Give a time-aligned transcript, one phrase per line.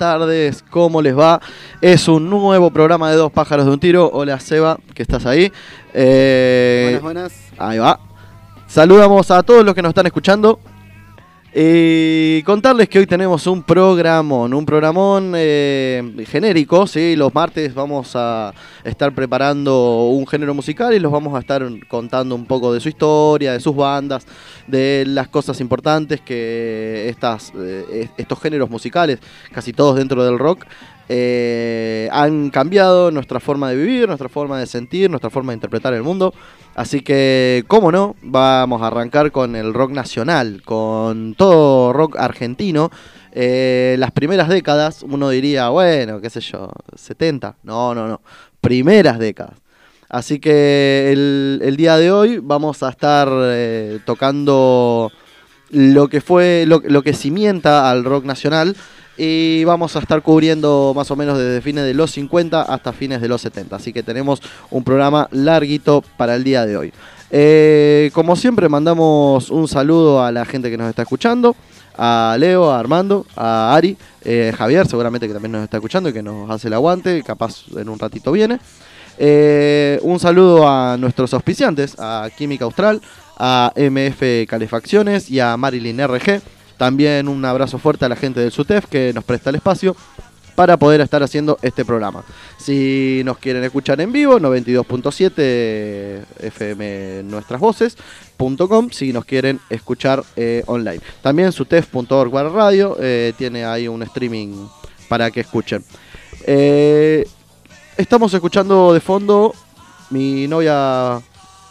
[0.00, 1.42] tardes, ¿cómo les va?
[1.82, 4.10] Es un nuevo programa de Dos Pájaros de un Tiro.
[4.10, 5.52] Hola Seba, que estás ahí.
[5.92, 7.32] Eh, buenas, buenas.
[7.58, 8.00] Ahí va.
[8.66, 10.58] Saludamos a todos los que nos están escuchando.
[11.52, 17.16] Y contarles que hoy tenemos un programón, un programón eh, genérico, ¿sí?
[17.16, 22.36] Los martes vamos a estar preparando un género musical y los vamos a estar contando
[22.36, 24.28] un poco de su historia, de sus bandas,
[24.68, 29.18] de las cosas importantes que estas, eh, estos géneros musicales,
[29.52, 30.66] casi todos dentro del rock,
[31.08, 35.92] eh, han cambiado nuestra forma de vivir, nuestra forma de sentir, nuestra forma de interpretar
[35.94, 36.32] el mundo.
[36.80, 42.90] Así que, cómo no, vamos a arrancar con el rock nacional, con todo rock argentino.
[43.32, 47.56] Eh, las primeras décadas, uno diría, bueno, qué sé yo, 70.
[47.64, 48.22] No, no, no.
[48.62, 49.58] Primeras décadas.
[50.08, 55.12] Así que el, día de hoy vamos a estar eh, tocando
[55.68, 58.74] lo que fue, lo, lo que cimienta al rock nacional
[59.22, 63.20] y vamos a estar cubriendo más o menos desde fines de los 50 hasta fines
[63.20, 63.76] de los 70.
[63.76, 66.92] Así que tenemos un programa larguito para el día de hoy.
[67.30, 71.54] Eh, como siempre, mandamos un saludo a la gente que nos está escuchando.
[71.98, 73.94] A Leo, a Armando, a Ari,
[74.24, 77.64] eh, Javier, seguramente que también nos está escuchando y que nos hace el aguante, capaz
[77.76, 78.58] en un ratito viene.
[79.18, 83.02] Eh, un saludo a nuestros auspiciantes, a Química Austral,
[83.36, 86.40] a MF Calefacciones y a Marilyn RG
[86.80, 89.94] también un abrazo fuerte a la gente del SUTEF que nos presta el espacio
[90.54, 92.24] para poder estar haciendo este programa.
[92.56, 100.62] Si nos quieren escuchar en vivo, 92.7 FM Nuestras Voces.com, si nos quieren escuchar eh,
[100.68, 101.00] online.
[101.20, 104.66] También sutef.org radio eh, tiene ahí un streaming
[105.06, 105.84] para que escuchen.
[106.46, 107.28] Eh,
[107.98, 109.54] estamos escuchando de fondo
[110.08, 111.20] mi novia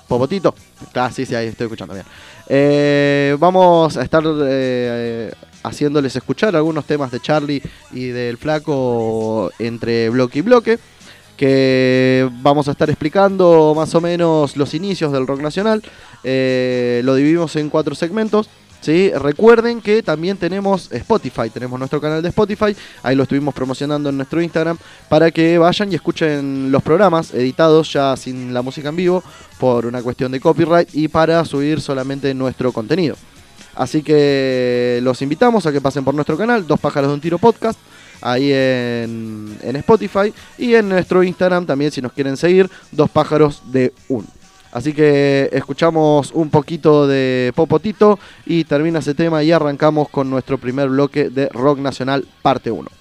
[0.07, 0.53] Popotito.
[0.93, 2.05] Ah, sí, sí, ahí estoy escuchando bien.
[2.49, 7.61] Eh, vamos a estar eh, haciéndoles escuchar algunos temas de Charlie
[7.91, 10.79] y del Flaco entre bloque y bloque.
[11.37, 15.81] Que vamos a estar explicando más o menos los inicios del rock nacional.
[16.23, 18.49] Eh, lo dividimos en cuatro segmentos.
[18.81, 19.11] ¿Sí?
[19.11, 24.17] Recuerden que también tenemos Spotify, tenemos nuestro canal de Spotify, ahí lo estuvimos promocionando en
[24.17, 28.95] nuestro Instagram, para que vayan y escuchen los programas editados ya sin la música en
[28.95, 29.23] vivo
[29.59, 33.15] por una cuestión de copyright y para subir solamente nuestro contenido.
[33.75, 37.37] Así que los invitamos a que pasen por nuestro canal, Dos Pájaros de un Tiro
[37.37, 37.79] Podcast,
[38.21, 43.61] ahí en, en Spotify y en nuestro Instagram también si nos quieren seguir, Dos Pájaros
[43.71, 44.38] de un.
[44.71, 50.57] Así que escuchamos un poquito de Popotito y termina ese tema y arrancamos con nuestro
[50.57, 52.98] primer bloque de Rock Nacional parte 1.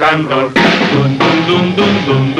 [0.00, 0.48] rock and roll.
[0.50, 2.37] Dun dun dun dun dun.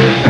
[0.00, 0.29] Yeah.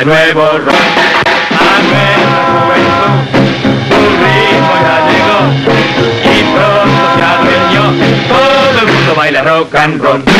[0.00, 0.74] Este nuevo rock.
[1.50, 3.16] A nuestra juventud,
[3.98, 5.38] un ritmo ya llegó
[6.24, 7.84] y pronto se adueñó.
[8.28, 10.39] Todo el mundo baila rock and roll.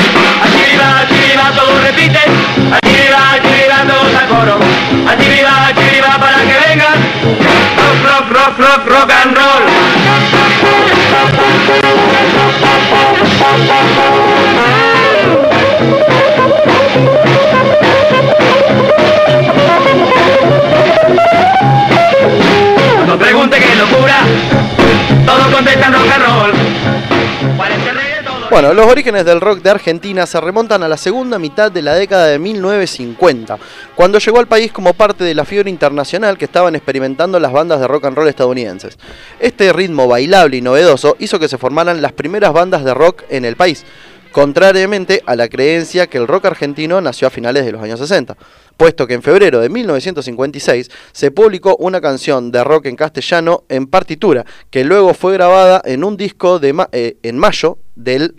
[28.51, 31.95] Bueno, los orígenes del rock de Argentina se remontan a la segunda mitad de la
[31.95, 33.57] década de 1950,
[33.95, 37.79] cuando llegó al país como parte de la fiebre internacional que estaban experimentando las bandas
[37.79, 38.99] de rock and roll estadounidenses.
[39.39, 43.45] Este ritmo bailable y novedoso hizo que se formaran las primeras bandas de rock en
[43.45, 43.85] el país,
[44.33, 48.37] contrariamente a la creencia que el rock argentino nació a finales de los años 60,
[48.77, 53.87] puesto que en febrero de 1956 se publicó una canción de rock en castellano en
[53.87, 58.35] partitura, que luego fue grabada en un disco de ma- eh, en mayo del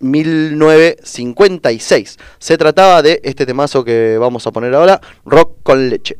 [0.00, 2.18] 1956.
[2.38, 6.16] Se trataba de este temazo que vamos a poner ahora, Rock con leche.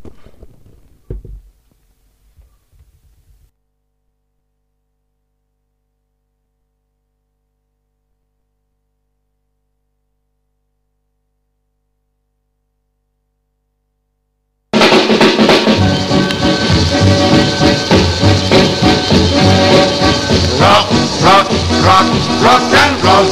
[22.49, 23.26] Rock, and roll.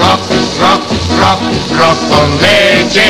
[0.00, 0.24] Rock,
[0.62, 0.82] rock,
[1.20, 1.40] rock,
[1.78, 3.06] rock con leche.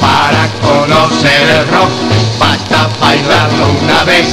[0.00, 1.90] Para conocer el rock,
[2.38, 4.28] basta bailarlo una vez.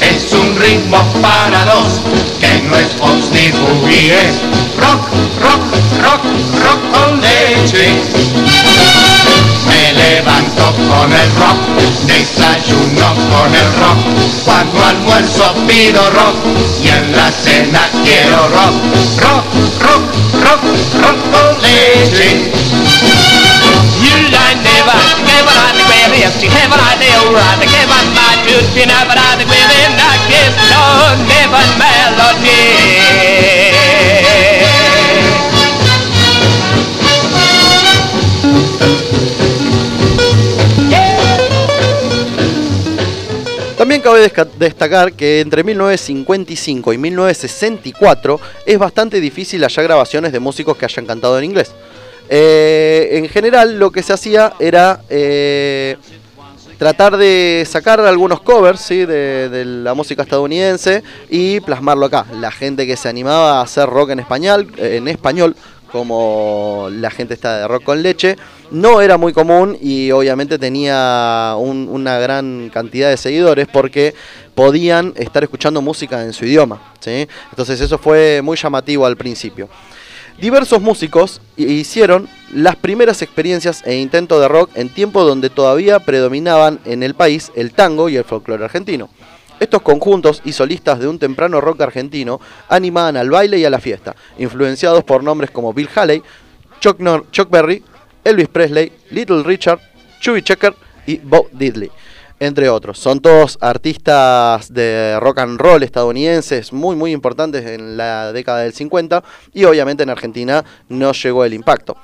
[0.00, 2.00] Es un ritmo para dos,
[2.40, 3.50] que no es voz ni
[4.80, 5.02] rock,
[5.44, 5.62] rock,
[6.02, 6.22] rock,
[6.64, 9.03] rock con leche.
[10.14, 11.58] Levanto con el rock,
[12.06, 13.98] desayuno con el rock.
[14.44, 16.36] Cuando almuerzo pido rock
[16.84, 18.74] y en la cena quiero rock.
[19.18, 19.44] Rock,
[19.82, 20.04] rock,
[20.44, 20.62] rock,
[21.02, 22.52] rock con leche.
[23.98, 24.94] You line never,
[25.50, 29.46] it on the way, yes, you idea, right, give on my you never the
[29.98, 33.03] I give no never melody.
[44.04, 50.84] Cabe destacar que entre 1955 y 1964 es bastante difícil hallar grabaciones de músicos que
[50.84, 51.72] hayan cantado en inglés.
[52.28, 55.96] Eh, en general lo que se hacía era eh,
[56.78, 59.06] tratar de sacar algunos covers de,
[59.48, 62.26] de la música estadounidense y plasmarlo acá.
[62.38, 65.56] La gente que se animaba a hacer rock en español, eh, en español
[65.90, 68.36] como la gente está de rock con leche,
[68.74, 74.14] no era muy común y obviamente tenía un- una gran cantidad de seguidores porque
[74.54, 76.80] podían estar escuchando música en su idioma.
[77.00, 77.28] ¿sí?
[77.50, 79.68] Entonces eso fue muy llamativo al principio.
[80.40, 86.00] Diversos músicos hi- hicieron las primeras experiencias e intentos de rock en tiempos donde todavía
[86.00, 89.08] predominaban en el país el tango y el folclore argentino.
[89.60, 93.78] Estos conjuntos y solistas de un temprano rock argentino animaban al baile y a la
[93.78, 96.20] fiesta, influenciados por nombres como Bill Haley,
[96.80, 96.98] Chuck
[97.50, 97.82] Berry,
[98.24, 99.80] Elvis Presley, Little Richard,
[100.20, 100.74] Chubby Checker
[101.06, 101.90] y Bob Diddley,
[102.40, 102.98] entre otros.
[102.98, 108.72] Son todos artistas de rock and roll estadounidenses muy muy importantes en la década del
[108.72, 111.96] 50 y obviamente en Argentina no llegó el impacto.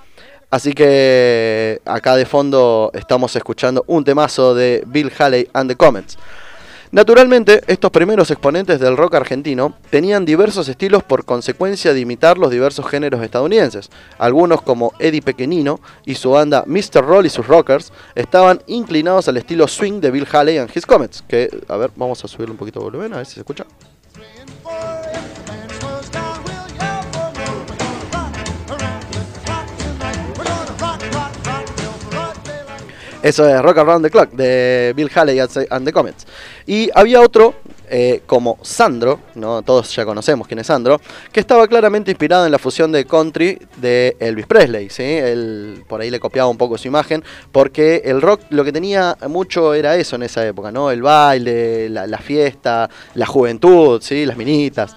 [0.50, 6.19] Así que acá de fondo estamos escuchando un temazo de Bill Haley and the Comets.
[6.92, 12.50] Naturalmente, estos primeros exponentes del rock argentino tenían diversos estilos por consecuencia de imitar los
[12.50, 13.90] diversos géneros estadounidenses.
[14.18, 17.04] Algunos como Eddie Pequenino y su banda Mr.
[17.06, 21.23] Roll y sus Rockers estaban inclinados al estilo swing de Bill Haley and His Comets,
[21.23, 23.64] que, a ver, vamos a subirle un poquito de volumen, a ver si se escucha.
[33.23, 36.27] Eso es Rock Around the Clock de Bill Haley and the Comets.
[36.67, 37.55] Y había otro
[37.91, 39.62] eh, como Sandro, ¿no?
[39.62, 41.00] todos ya conocemos quién es Sandro,
[41.33, 44.89] que estaba claramente inspirado en la fusión de country de Elvis Presley.
[44.89, 45.03] ¿sí?
[45.03, 47.23] Él, por ahí le copiaba un poco su imagen,
[47.53, 50.91] porque el rock lo que tenía mucho era eso en esa época, ¿no?
[50.91, 54.25] el baile, la, fiesta, la juventud, ¿sí?
[54.25, 54.97] las minitas,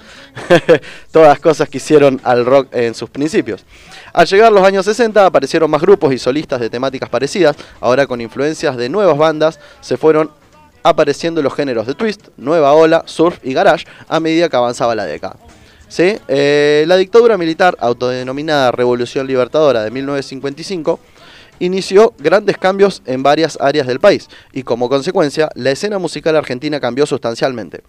[1.12, 3.65] todas cosas que hicieron al rock en sus principios.
[4.13, 8.22] Al llegar los años 60 aparecieron más grupos y solistas de temáticas parecidas, ahora con
[8.22, 10.29] influencias de nuevas bandas se fueron
[10.84, 15.05] apareciendo los géneros de twist, nueva ola, surf y garage a medida que avanzaba la
[15.05, 15.38] década.
[15.88, 16.17] ¿Sí?
[16.27, 21.00] Eh, la dictadura militar, autodenominada Revolución Libertadora de 1955,
[21.60, 26.79] inició grandes cambios en varias áreas del país y como consecuencia la escena musical argentina
[26.79, 27.81] cambió sustancialmente.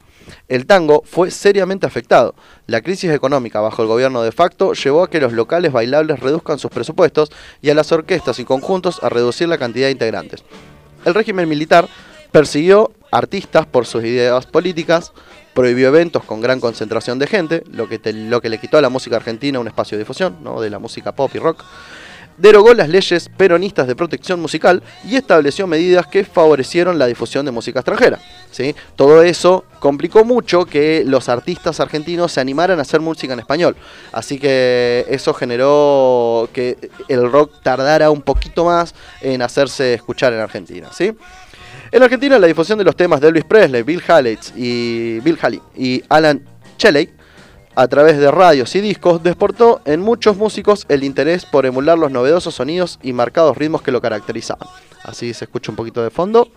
[0.48, 2.34] El tango fue seriamente afectado.
[2.66, 6.58] La crisis económica bajo el gobierno de facto llevó a que los locales bailables reduzcan
[6.58, 7.30] sus presupuestos
[7.62, 10.44] y a las orquestas y conjuntos a reducir la cantidad de integrantes.
[11.04, 11.88] El régimen militar
[12.34, 15.12] Persiguió artistas por sus ideas políticas,
[15.54, 18.88] prohibió eventos con gran concentración de gente, lo que, lo que le quitó a la
[18.88, 20.60] música argentina un espacio de difusión, ¿no?
[20.60, 21.62] de la música pop y rock.
[22.36, 27.52] Derogó las leyes peronistas de protección musical y estableció medidas que favorecieron la difusión de
[27.52, 28.18] música extranjera.
[28.50, 28.74] ¿sí?
[28.96, 33.76] Todo eso complicó mucho que los artistas argentinos se animaran a hacer música en español.
[34.12, 40.40] Así que eso generó que el rock tardara un poquito más en hacerse escuchar en
[40.40, 40.88] Argentina.
[40.92, 41.12] ¿sí?
[41.92, 45.20] En Argentina, la difusión de los temas de Elvis Presley, Bill Haley y,
[45.76, 46.42] y Alan
[46.76, 47.10] Shelley
[47.76, 52.10] a través de radios y discos desportó en muchos músicos el interés por emular los
[52.10, 54.68] novedosos sonidos y marcados ritmos que lo caracterizaban.
[55.02, 56.48] Así se escucha un poquito de fondo.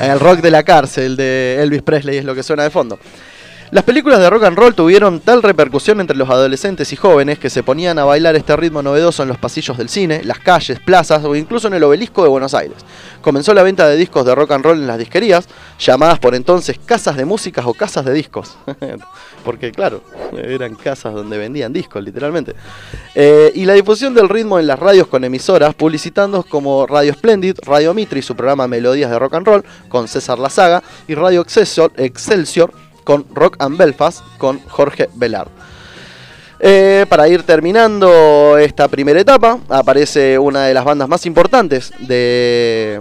[0.00, 2.98] El rock de la cárcel de Elvis Presley es lo que suena de fondo.
[3.72, 7.48] Las películas de rock and roll tuvieron tal repercusión entre los adolescentes y jóvenes que
[7.48, 11.24] se ponían a bailar este ritmo novedoso en los pasillos del cine, las calles, plazas
[11.24, 12.76] o incluso en el obelisco de Buenos Aires.
[13.22, 15.48] Comenzó la venta de discos de rock and roll en las disquerías,
[15.78, 18.58] llamadas por entonces casas de músicas o casas de discos.
[19.42, 20.02] Porque claro,
[20.36, 22.54] eran casas donde vendían discos, literalmente.
[23.14, 27.56] Eh, y la difusión del ritmo en las radios con emisoras, publicitando como Radio Splendid,
[27.62, 31.90] Radio Mitri, su programa Melodías de Rock and Roll, con César Lazaga, y Radio Excelsior,
[31.96, 32.70] Excelsior
[33.04, 35.48] con Rock and Belfast con Jorge Velar.
[36.60, 43.00] Eh, para ir terminando esta primera etapa, aparece una de las bandas más importantes de,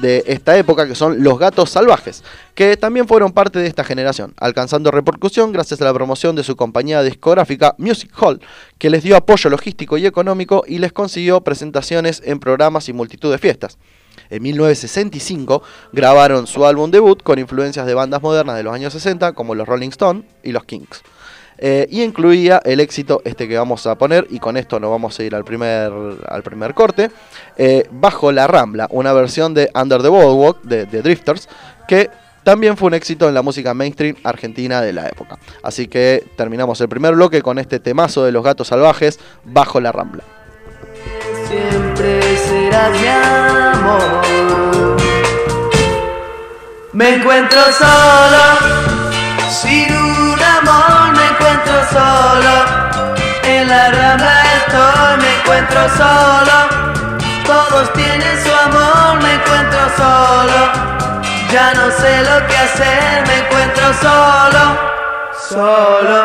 [0.00, 2.22] de esta época, que son Los Gatos Salvajes,
[2.54, 6.56] que también fueron parte de esta generación, alcanzando repercusión gracias a la promoción de su
[6.56, 8.40] compañía discográfica Music Hall,
[8.78, 13.30] que les dio apoyo logístico y económico y les consiguió presentaciones en programas y multitud
[13.30, 13.78] de fiestas.
[14.30, 19.32] En 1965 grabaron su álbum debut con influencias de bandas modernas de los años 60
[19.32, 21.02] como los Rolling Stones y los Kings.
[21.58, 25.18] Eh, y incluía el éxito este que vamos a poner, y con esto nos vamos
[25.18, 25.90] a ir al primer,
[26.28, 27.10] al primer corte,
[27.56, 31.48] eh, Bajo la Rambla, una versión de Under the Boardwalk de, de Drifters,
[31.88, 32.10] que
[32.44, 35.38] también fue un éxito en la música mainstream argentina de la época.
[35.62, 39.92] Así que terminamos el primer bloque con este temazo de los gatos salvajes, Bajo la
[39.92, 40.24] Rambla
[42.90, 44.96] mi amor.
[46.92, 48.44] Me encuentro solo,
[49.50, 52.54] sin un amor me encuentro solo.
[53.44, 56.56] En la rambla estoy, me encuentro solo.
[57.44, 60.58] Todos tienen su amor, me encuentro solo.
[61.52, 64.62] Ya no sé lo que hacer, me encuentro solo,
[65.48, 66.18] solo.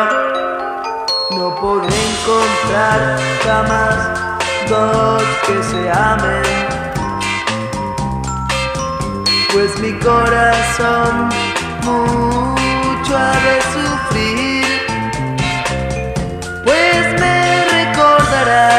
[1.30, 4.31] No podré encontrar jamás
[4.72, 6.42] que se amen,
[9.52, 11.28] pues mi corazón
[11.84, 14.64] mucho ha de sufrir,
[16.64, 18.70] pues me recordará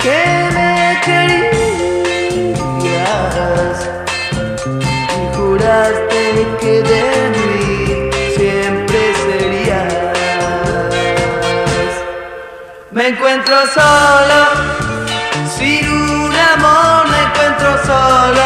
[0.00, 0.20] que
[0.56, 1.52] me querías.
[5.16, 6.20] Y juraste
[6.60, 7.11] que de
[13.42, 14.40] encuentro solo,
[15.56, 18.44] sin un amor me encuentro solo.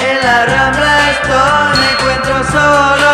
[0.00, 3.10] En la rambla estoy, me encuentro solo.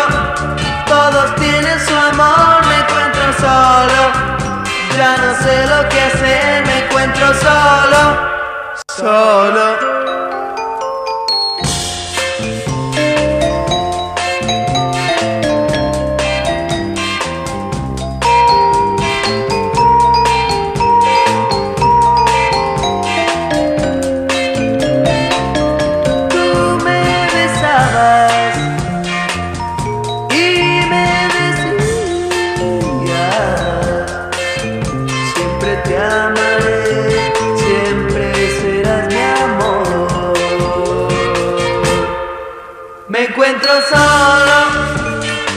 [0.87, 4.01] Todos tienen su amor, me encuentro solo.
[4.97, 8.01] Ya no sé lo que hacer, me encuentro solo,
[8.97, 10.48] solo.
[43.87, 44.57] Solo,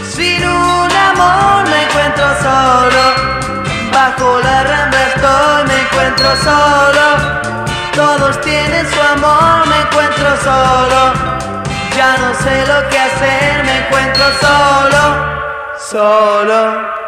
[0.08, 3.02] sin un amor me encuentro solo.
[3.92, 7.04] Bajo la rambla estoy, me encuentro solo.
[7.94, 11.12] Todos tienen su amor, me encuentro solo.
[11.96, 15.02] Ya no sé lo que hacer, me encuentro solo,
[15.90, 17.01] solo.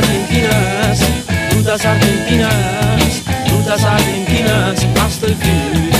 [0.00, 1.00] Argentinas,
[1.54, 5.90] rutas argentinas, rutas argentinas hasta el fin.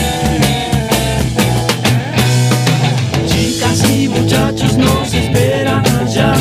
[3.26, 6.32] Chicas y muchachos nos esperan allá.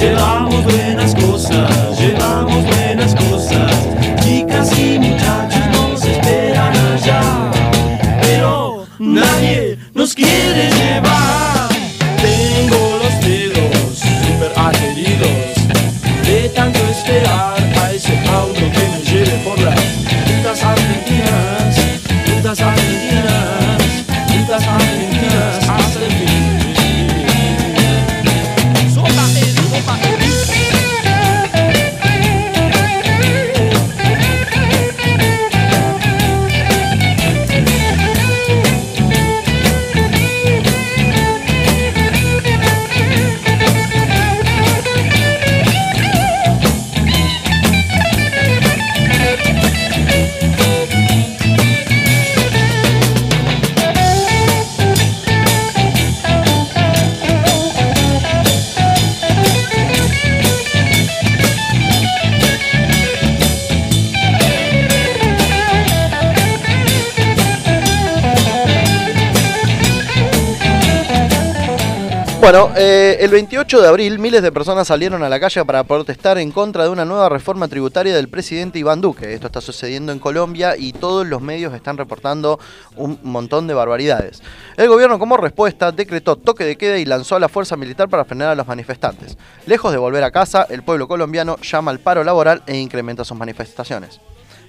[0.00, 3.72] Llevamos buenas cosas, llevamos buenas cosas.
[4.22, 7.20] Chicas y muchachos nos esperan allá.
[8.22, 10.71] Pero nadie nos quiere
[72.42, 76.38] Bueno, eh, el 28 de abril miles de personas salieron a la calle para protestar
[76.38, 79.32] en contra de una nueva reforma tributaria del presidente Iván Duque.
[79.32, 82.58] Esto está sucediendo en Colombia y todos los medios están reportando
[82.96, 84.42] un montón de barbaridades.
[84.76, 88.24] El gobierno como respuesta decretó toque de queda y lanzó a la fuerza militar para
[88.24, 89.38] frenar a los manifestantes.
[89.66, 93.38] Lejos de volver a casa, el pueblo colombiano llama al paro laboral e incrementa sus
[93.38, 94.20] manifestaciones.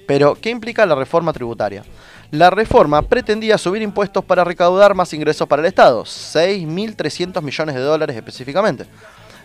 [0.05, 1.83] Pero, ¿qué implica la reforma tributaria?
[2.31, 7.81] La reforma pretendía subir impuestos para recaudar más ingresos para el Estado, 6.300 millones de
[7.81, 8.85] dólares específicamente.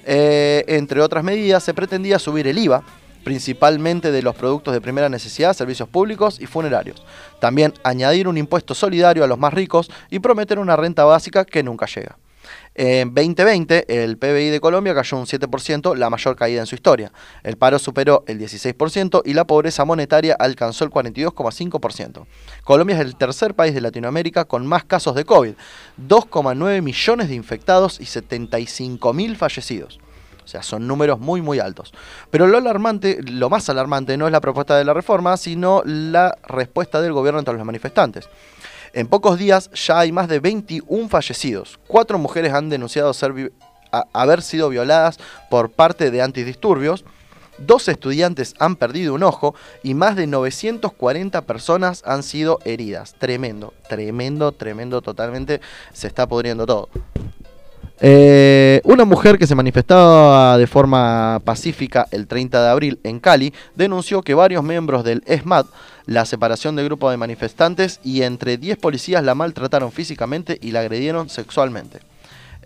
[0.06, 2.82] Eh, entre otras medidas, se pretendía subir el IVA,
[3.24, 7.04] principalmente de los productos de primera necesidad, servicios públicos y funerarios.
[7.40, 11.62] También añadir un impuesto solidario a los más ricos y prometer una renta básica que
[11.62, 12.16] nunca llega.
[12.80, 17.10] En 2020, el PBI de Colombia cayó un 7%, la mayor caída en su historia.
[17.42, 22.24] El paro superó el 16% y la pobreza monetaria alcanzó el 42,5%.
[22.62, 25.54] Colombia es el tercer país de Latinoamérica con más casos de COVID,
[26.06, 29.98] 2,9 millones de infectados y 75 mil fallecidos.
[30.44, 31.92] O sea, son números muy muy altos.
[32.30, 36.38] Pero lo alarmante, lo más alarmante no es la propuesta de la reforma, sino la
[36.46, 38.28] respuesta del gobierno ante los manifestantes.
[38.92, 41.78] En pocos días ya hay más de 21 fallecidos.
[41.86, 43.52] Cuatro mujeres han denunciado ser
[44.12, 45.18] haber sido violadas
[45.50, 47.04] por parte de antidisturbios.
[47.58, 53.14] Dos estudiantes han perdido un ojo y más de 940 personas han sido heridas.
[53.18, 55.60] Tremendo, tremendo, tremendo, totalmente
[55.92, 56.88] se está pudriendo todo.
[58.00, 63.52] Eh, una mujer que se manifestaba de forma pacífica el 30 de abril en Cali
[63.74, 65.66] denunció que varios miembros del ESMAD,
[66.06, 70.80] la separación de grupo de manifestantes, y entre 10 policías la maltrataron físicamente y la
[70.80, 72.00] agredieron sexualmente.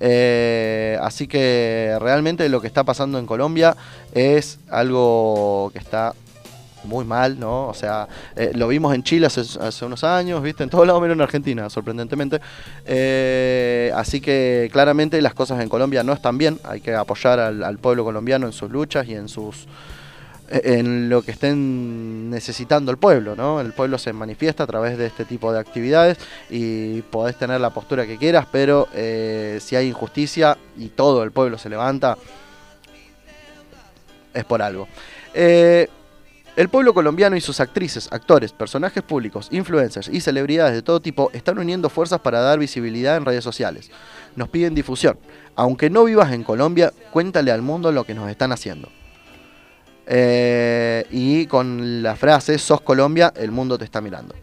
[0.05, 3.77] Eh, así que realmente lo que está pasando en Colombia
[4.15, 6.13] es algo que está
[6.85, 7.69] muy mal, ¿no?
[7.69, 10.63] O sea, eh, lo vimos en Chile hace, unos años, ¿viste?
[10.63, 12.41] En todos lados menos en Argentina, sorprendentemente.
[12.85, 16.59] Eh, así que claramente las cosas en Colombia no están bien.
[16.65, 19.67] Hay que apoyar al, pueblo colombiano en sus luchas y en sus
[20.51, 23.61] eh, en lo que estén necesitando el pueblo, ¿no?
[23.61, 26.19] El pueblo se manifiesta a través de este tipo de actividades
[26.51, 31.59] y podés tener la postura que quieras, pero si hay injusticia y todo el pueblo
[31.59, 32.17] se levanta,
[34.35, 34.89] es por algo.
[35.35, 35.89] Eh,
[36.55, 41.31] el pueblo colombiano y sus actrices, actores, personajes públicos, influencers y celebridades de todo tipo
[41.33, 43.91] están uniendo fuerzas para dar visibilidad en redes sociales.
[44.37, 45.19] Nos piden difusión.
[45.57, 48.91] Aunque no vivas en Colombia, cuéntale al mundo lo que nos están haciendo.
[50.07, 54.35] Eh, y con la frase, sos Colombia, el mundo te está mirando.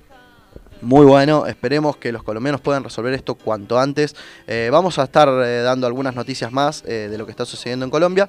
[0.82, 1.46] muy bueno.
[1.46, 4.16] Esperemos que los colombianos puedan resolver esto cuanto antes.
[4.48, 7.92] Eh, vamos a estar eh, dando algunas noticias más de lo que está sucediendo en
[7.92, 8.28] Colombia.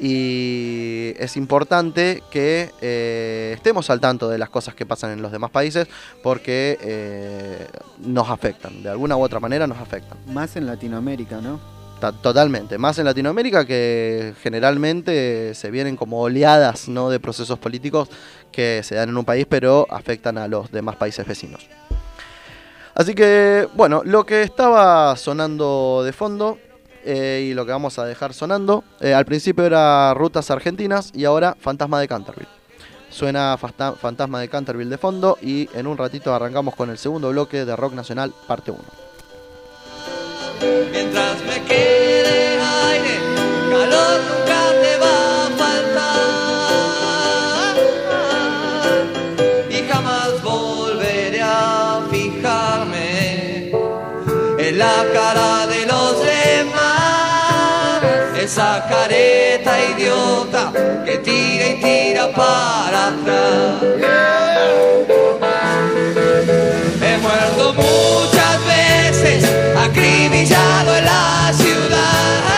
[0.00, 5.30] Y es importante que eh, estemos al tanto de las cosas que pasan en los
[5.30, 5.88] demás países
[6.22, 7.66] porque eh,
[7.98, 10.16] nos afectan, de alguna u otra manera nos afectan.
[10.26, 11.60] Más en Latinoamérica, ¿no?
[12.00, 17.10] Ta- Totalmente, más en Latinoamérica que generalmente se vienen como oleadas ¿no?
[17.10, 18.08] de procesos políticos
[18.50, 21.68] que se dan en un país pero afectan a los demás países vecinos.
[22.94, 26.58] Así que, bueno, lo que estaba sonando de fondo
[27.04, 31.24] eh, y lo que vamos a dejar sonando, eh, al principio era Rutas Argentinas y
[31.24, 32.48] ahora Fantasma de Canterville.
[33.10, 37.64] Suena Fantasma de Canterville de fondo y en un ratito arrancamos con el segundo bloque
[37.64, 38.80] de Rock Nacional, parte 1.
[40.92, 43.18] Mientras me quede aire,
[43.70, 46.56] calor nunca te va a faltar.
[49.70, 53.72] Y jamás volveré a fijarme
[54.58, 55.59] en la cara.
[58.52, 60.72] Esa careta idiota
[61.04, 63.80] que tira y tira para atrás.
[67.00, 69.44] He muerto muchas veces,
[69.78, 72.49] acribillado en la ciudad.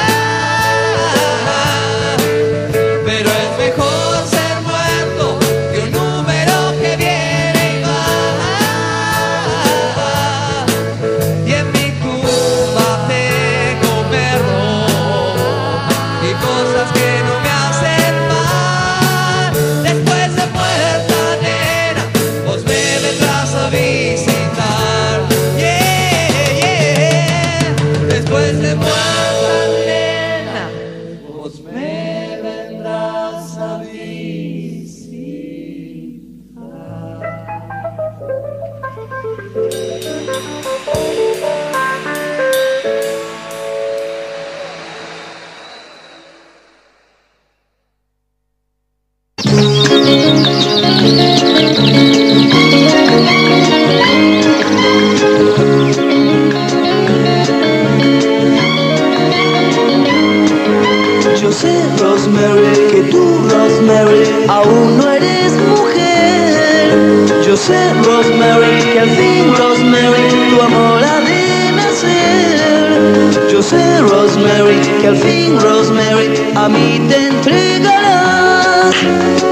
[67.62, 73.48] Sé, Rosemary, que al fin, Rosemary, tu amor ha de nacer.
[73.52, 78.96] Yo sé, Rosemary, que al fin, Rosemary, a mí te entregarás.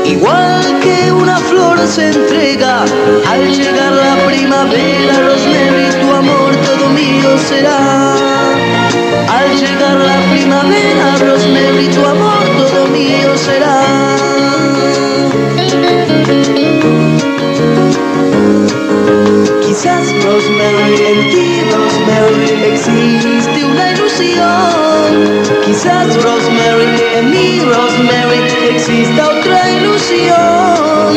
[0.05, 2.83] Igual que una flor se entrega
[3.33, 8.17] al llegar la primavera, Rosemary, tu amor todo mío será.
[9.39, 14.10] Al llegar la primavera, Rosemary, tu amor todo mío será.
[19.81, 25.43] Quizás Rosemary, en ti Rosemary existe una ilusión.
[25.65, 31.15] Quizás Rosemary, en mí Rosemary exista otra ilusión.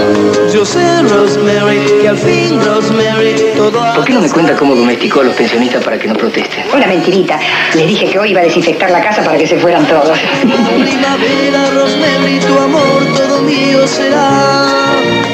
[0.54, 5.20] Yo sé Rosemary, que al fin Rosemary todo ¿Por qué no me cuenta cómo domesticó
[5.20, 6.64] a los pensionistas para que no protesten?
[6.74, 7.38] Una mentirita.
[7.76, 10.18] Le dije que hoy iba a desinfectar la casa para que se fueran todos.
[10.40, 15.33] primavera, Rosemary, tu amor todo mío será.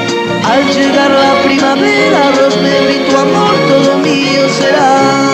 [0.51, 5.29] Al llegar la primavera, Rosemary, tu amor todo mío será.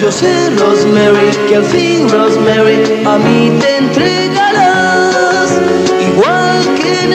[0.00, 4.97] Yo sé, Rosemary, que al fin, Rosemary, a mí te entregarás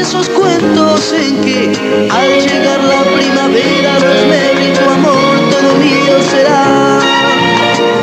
[0.03, 1.71] esos cuentos en que
[2.11, 6.99] al llegar la primavera verme tu amor todo mío será.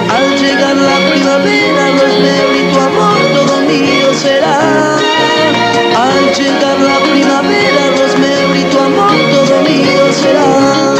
[0.08, 4.96] Al llegar la primavera verme tu amor todo mío será.
[4.96, 10.94] Al llegar la primavera Rosemary tu amor todo mío será.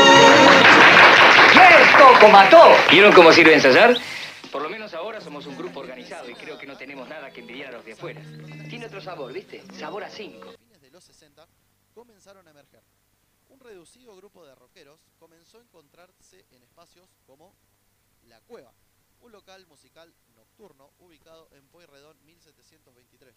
[1.54, 2.62] ¡Muerto, comató!
[2.90, 3.96] ¿Vieron cómo sirve ensayar?
[4.52, 7.40] Por lo menos ahora somos un grupo organizado y creo que no tenemos nada que
[7.40, 8.20] envidiar a los de afuera.
[8.68, 9.62] Tiene otro sabor, ¿viste?
[9.78, 10.50] Sabor a 5
[11.00, 11.48] los 60
[11.94, 12.82] comenzaron a emerger.
[13.48, 17.54] Un reducido grupo de rockeros comenzó a encontrarse en espacios como
[18.28, 18.70] La Cueva,
[19.22, 23.34] un local musical nocturno ubicado en Pueyrredón 1723.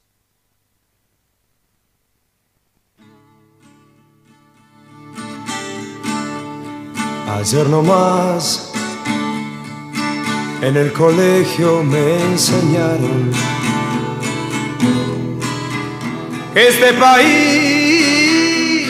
[7.29, 8.73] Ayer nomás
[10.61, 13.31] en el colegio me enseñaron
[16.55, 18.87] este país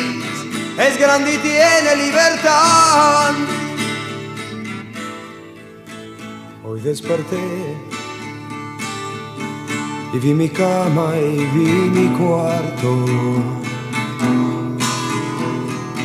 [0.77, 3.31] es grande y tiene libertad.
[6.65, 7.37] Hoy desperté
[10.13, 13.05] y vi mi cama y vi mi cuarto.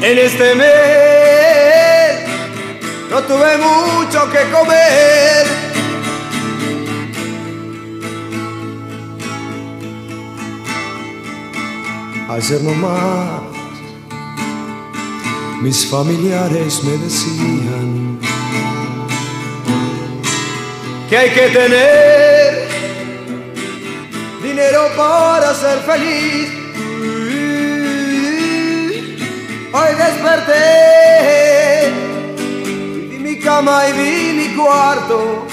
[0.01, 2.21] En este mes
[3.11, 5.68] no tuve mucho que comer.
[12.29, 13.41] Ayer nomás
[15.63, 18.19] mis familiares me decían
[21.09, 22.69] que hay que tener
[24.43, 26.51] dinero para ser feliz.
[29.73, 31.93] Hoy desperté
[33.11, 35.47] vi mi cama y vi mi cuarto.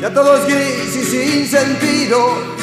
[0.00, 2.53] Ya todo es gris y sin sentido.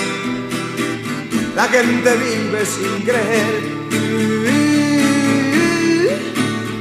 [1.56, 3.82] La gente vive sin creer.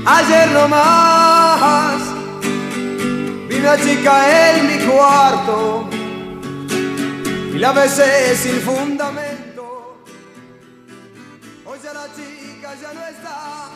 [0.07, 2.03] Ayer nomás
[3.49, 4.15] vi una chica
[4.51, 5.89] en mi cuarto
[7.53, 9.99] y la besé sin fundamento.
[11.65, 13.71] Hoy ya la chica ya no está.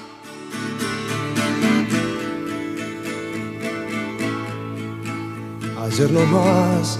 [5.84, 6.98] Ayer nomás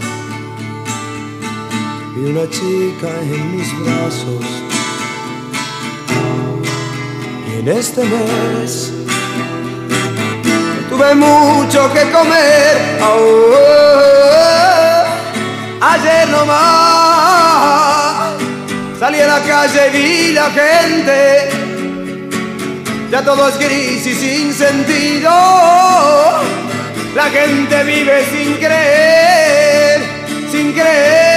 [2.14, 4.44] vi una chica en mis brazos
[7.48, 8.92] y en este mes
[10.88, 12.98] tuve mucho que comer.
[13.02, 13.54] Oh,
[15.80, 16.54] ayer nomás
[19.00, 21.50] salí a la calle y vi la gente.
[23.10, 25.30] Ya todo es gris y sin sentido.
[27.14, 30.00] La gente vive sin creer,
[30.50, 31.33] sin creer,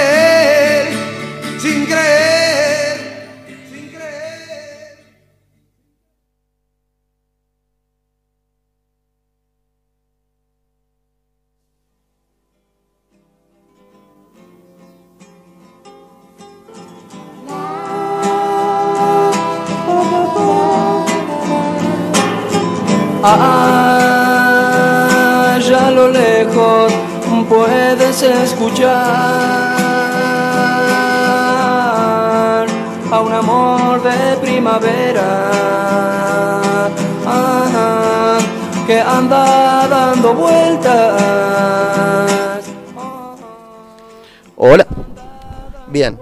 [0.00, 0.88] creer,
[1.58, 2.39] sin creer,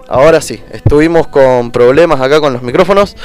[0.09, 0.61] ahora sí.
[0.71, 3.15] Estuvimos con problemas acá con los micrófonos.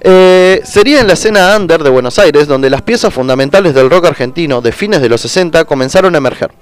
[0.00, 4.04] Eh, sería en la escena under de Buenos Aires donde las piezas fundamentales del rock
[4.06, 6.52] argentino de fines de los 60 comenzaron a emerger.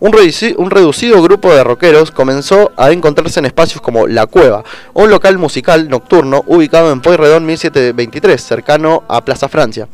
[0.00, 4.64] Un, reduci- un reducido grupo de rockeros comenzó a encontrarse en espacios como La Cueva,
[4.94, 9.88] un local musical nocturno ubicado en Pueyrredón 1723, cercano a Plaza Francia,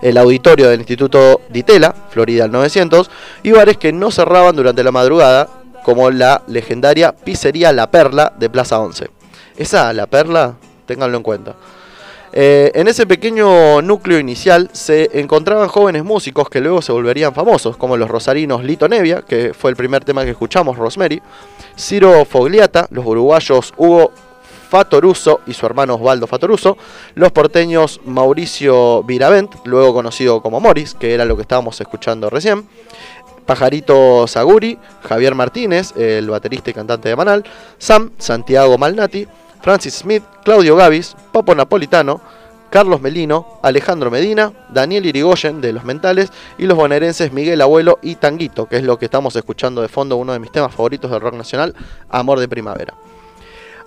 [0.00, 3.10] el auditorio del Instituto Ditela, Florida al 900,
[3.42, 5.48] y bares que no cerraban durante la madrugada,
[5.84, 9.10] como la legendaria Pizzería La Perla de Plaza 11.
[9.56, 11.54] Esa La Perla, ténganlo en cuenta.
[12.32, 17.76] Eh, en ese pequeño núcleo inicial se encontraban jóvenes músicos que luego se volverían famosos,
[17.76, 21.22] como los rosarinos Lito Nevia, que fue el primer tema que escuchamos, Rosemary,
[21.78, 24.10] Ciro Fogliata, los uruguayos Hugo
[24.68, 26.76] Fatoruso y su hermano Osvaldo Fatoruso,
[27.14, 32.66] los porteños Mauricio Viravent, luego conocido como Morris, que era lo que estábamos escuchando recién,
[33.46, 37.44] Pajarito Saguri, Javier Martínez, el baterista y cantante de Manal,
[37.78, 39.26] Sam, Santiago Malnati,
[39.60, 42.20] Francis Smith, Claudio Gavis, Papo Napolitano,
[42.70, 48.16] Carlos Melino, Alejandro Medina, Daniel Irigoyen de Los Mentales y los bonaerenses Miguel Abuelo y
[48.16, 51.20] Tanguito, que es lo que estamos escuchando de fondo, uno de mis temas favoritos del
[51.20, 51.74] rock nacional,
[52.10, 52.94] Amor de Primavera.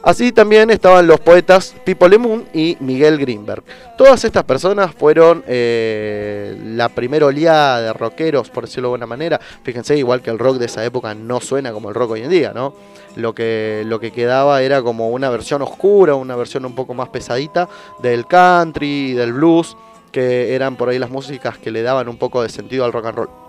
[0.03, 3.63] Así también estaban los poetas Pipo Lemun y Miguel Greenberg.
[3.97, 9.39] Todas estas personas fueron eh, la primera oleada de rockeros, por decirlo de alguna manera.
[9.63, 12.29] Fíjense, igual que el rock de esa época no suena como el rock hoy en
[12.29, 12.75] día, ¿no?
[13.15, 17.09] Lo que, lo que quedaba era como una versión oscura, una versión un poco más
[17.09, 17.67] pesadita
[17.99, 19.75] del country, del blues,
[20.11, 23.07] que eran por ahí las músicas que le daban un poco de sentido al rock
[23.07, 23.46] and roll.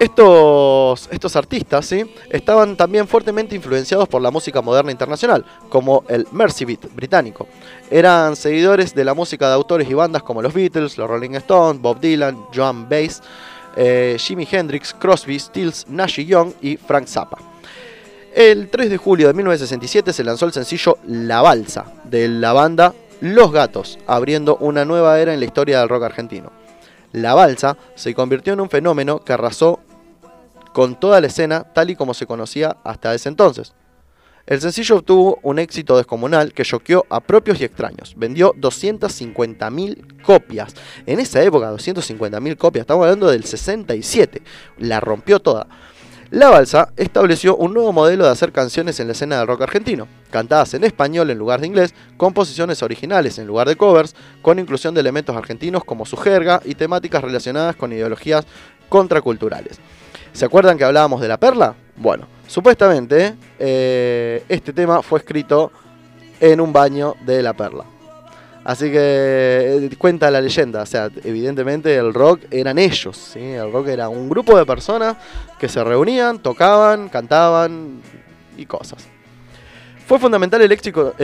[0.00, 2.10] Estos, estos artistas ¿sí?
[2.30, 7.46] estaban también fuertemente influenciados por la música moderna internacional, como el Mercy Beat británico.
[7.90, 11.82] Eran seguidores de la música de autores y bandas como los Beatles, los Rolling Stones,
[11.82, 13.20] Bob Dylan, Joan Baez,
[13.76, 17.36] eh, Jimi Hendrix, Crosby, Stills, Nash Young y Frank Zappa.
[18.34, 22.94] El 3 de julio de 1967 se lanzó el sencillo La Balsa de la banda
[23.20, 26.50] Los Gatos, abriendo una nueva era en la historia del rock argentino.
[27.12, 29.80] La balsa se convirtió en un fenómeno que arrasó
[30.72, 33.74] con toda la escena tal y como se conocía hasta ese entonces.
[34.46, 38.14] El sencillo obtuvo un éxito descomunal que choqueó a propios y extraños.
[38.16, 40.74] Vendió 250.000 copias.
[41.06, 44.42] En esa época, 250.000 copias, estamos hablando del 67.
[44.78, 45.68] La rompió toda.
[46.30, 50.06] La Balsa estableció un nuevo modelo de hacer canciones en la escena del rock argentino,
[50.30, 54.94] cantadas en español en lugar de inglés, composiciones originales en lugar de covers, con inclusión
[54.94, 58.46] de elementos argentinos como su jerga y temáticas relacionadas con ideologías
[58.90, 59.80] contraculturales.
[60.34, 61.74] ¿Se acuerdan que hablábamos de la perla?
[61.96, 65.72] Bueno, supuestamente eh, este tema fue escrito
[66.38, 67.84] en un baño de la perla.
[68.62, 73.40] Así que eh, cuenta la leyenda, o sea, evidentemente el rock eran ellos, ¿sí?
[73.40, 75.16] el rock era un grupo de personas
[75.58, 78.02] que se reunían, tocaban, cantaban
[78.58, 79.08] y cosas.
[80.06, 80.72] Fue fundamental el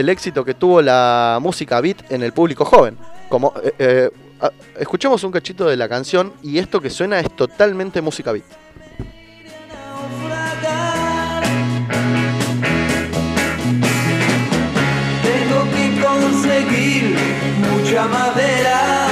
[0.09, 2.97] éxito, que tuvo la música beat en el público joven.
[3.29, 4.09] Como, eh,
[4.41, 8.45] a- escuchemos un cachito de la canción y esto que suena es totalmente música beat.
[15.23, 17.15] Tengo que conseguir
[17.69, 19.06] mucha madera.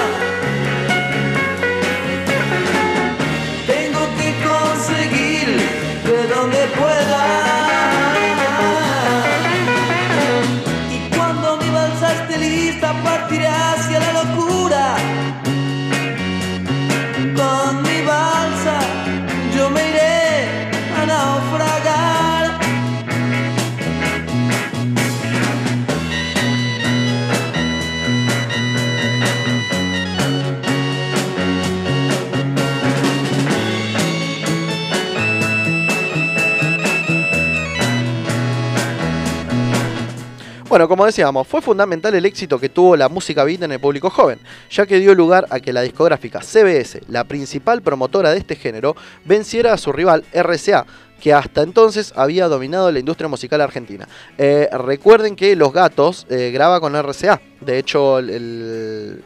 [40.75, 44.09] Bueno, como decíamos, fue fundamental el éxito que tuvo la música beat en el público
[44.09, 48.57] joven, ya que dio lugar a que la discográfica CBS, la principal promotora de este
[48.57, 50.85] género, venciera a su rival RCA,
[51.21, 54.05] que hasta entonces había dominado la industria musical argentina.
[54.38, 59.21] Eh, recuerden que Los Gatos eh, graba con RCA, de hecho la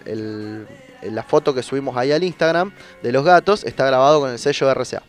[1.23, 4.73] foto que subimos ahí al Instagram de Los Gatos está grabado con el sello de
[4.75, 5.01] RCA.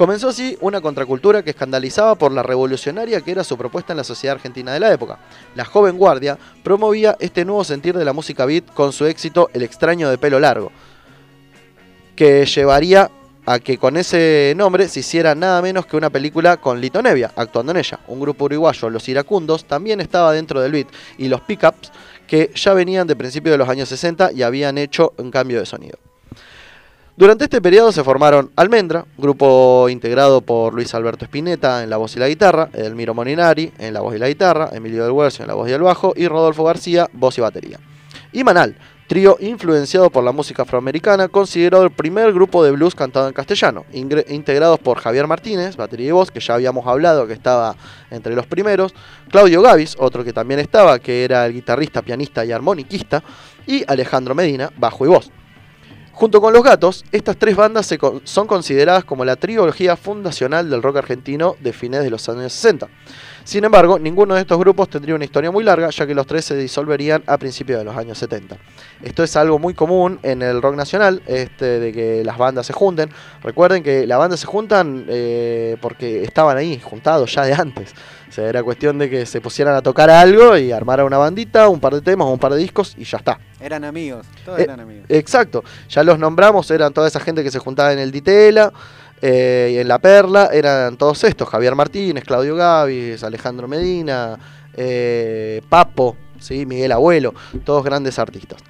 [0.00, 4.04] Comenzó así una contracultura que escandalizaba por la revolucionaria que era su propuesta en la
[4.04, 5.18] sociedad argentina de la época.
[5.54, 9.62] La joven guardia promovía este nuevo sentir de la música beat con su éxito El
[9.62, 10.72] extraño de pelo largo,
[12.16, 13.10] que llevaría
[13.44, 17.30] a que con ese nombre se hiciera nada menos que una película con Lito Nevia
[17.36, 18.00] actuando en ella.
[18.08, 20.88] Un grupo uruguayo, Los Iracundos, también estaba dentro del beat
[21.18, 21.92] y los pickups
[22.26, 25.66] que ya venían de principios de los años 60 y habían hecho un cambio de
[25.66, 25.98] sonido.
[27.16, 32.16] Durante este periodo se formaron Almendra, grupo integrado por Luis Alberto Spinetta en la voz
[32.16, 35.48] y la guitarra, Edelmiro Moninari en la voz y la guitarra, Emilio del Huercio en
[35.48, 37.78] la voz y el bajo y Rodolfo García, voz y batería.
[38.32, 38.76] Y Manal,
[39.08, 43.84] trío influenciado por la música afroamericana, considerado el primer grupo de blues cantado en castellano,
[43.92, 47.74] integrados por Javier Martínez, batería y voz, que ya habíamos hablado que estaba
[48.10, 48.94] entre los primeros,
[49.28, 53.22] Claudio Gavis, otro que también estaba, que era el guitarrista, pianista y armoniquista,
[53.66, 55.30] y Alejandro Medina, bajo y voz.
[56.20, 57.88] Junto con Los Gatos, estas tres bandas
[58.24, 62.88] son consideradas como la trilogía fundacional del rock argentino de fines de los años 60.
[63.42, 66.44] Sin embargo, ninguno de estos grupos tendría una historia muy larga, ya que los tres
[66.44, 68.54] se disolverían a principios de los años 70.
[69.02, 72.74] Esto es algo muy común en el rock nacional, este, de que las bandas se
[72.74, 73.08] junten.
[73.42, 77.94] Recuerden que las bandas se juntan eh, porque estaban ahí, juntados ya de antes.
[78.30, 81.68] O sea, era cuestión de que se pusieran a tocar algo y armaran una bandita,
[81.68, 83.40] un par de temas o un par de discos y ya está.
[83.58, 85.06] Eran amigos, todos Eh, eran amigos.
[85.08, 88.72] Exacto, ya los nombramos, eran toda esa gente que se juntaba en el Ditela
[89.20, 94.38] eh, y en La Perla, eran todos estos, Javier Martínez, Claudio Gavis, Alejandro Medina,
[94.74, 96.66] eh, Papo, ¿sí?
[96.66, 98.60] Miguel Abuelo, todos grandes artistas.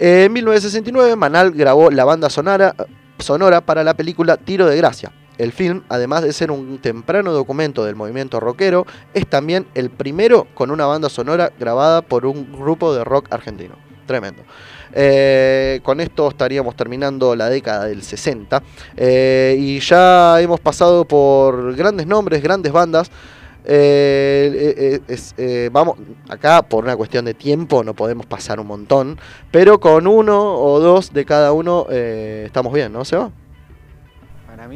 [0.00, 2.74] Eh, en 1969 Manal grabó la banda sonora,
[3.20, 5.12] sonora para la película Tiro de Gracia.
[5.40, 10.46] El film, además de ser un temprano documento del movimiento rockero, es también el primero
[10.52, 13.76] con una banda sonora grabada por un grupo de rock argentino.
[14.04, 14.42] Tremendo.
[14.92, 18.62] Eh, con esto estaríamos terminando la década del 60
[18.98, 23.10] eh, y ya hemos pasado por grandes nombres, grandes bandas.
[23.64, 25.00] Eh,
[25.72, 25.96] vamos,
[26.28, 29.18] acá por una cuestión de tiempo no podemos pasar un montón,
[29.50, 33.30] pero con uno o dos de cada uno estamos bien, ¿no, Seba?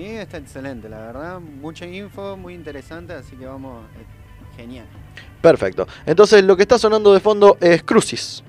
[0.02, 1.40] Está excelente, la verdad.
[1.40, 3.84] Mucha info, muy interesante, así que vamos.
[3.96, 4.04] eh,
[4.56, 4.86] Genial.
[5.40, 5.86] Perfecto.
[6.06, 8.42] Entonces lo que está sonando de fondo es Crucis.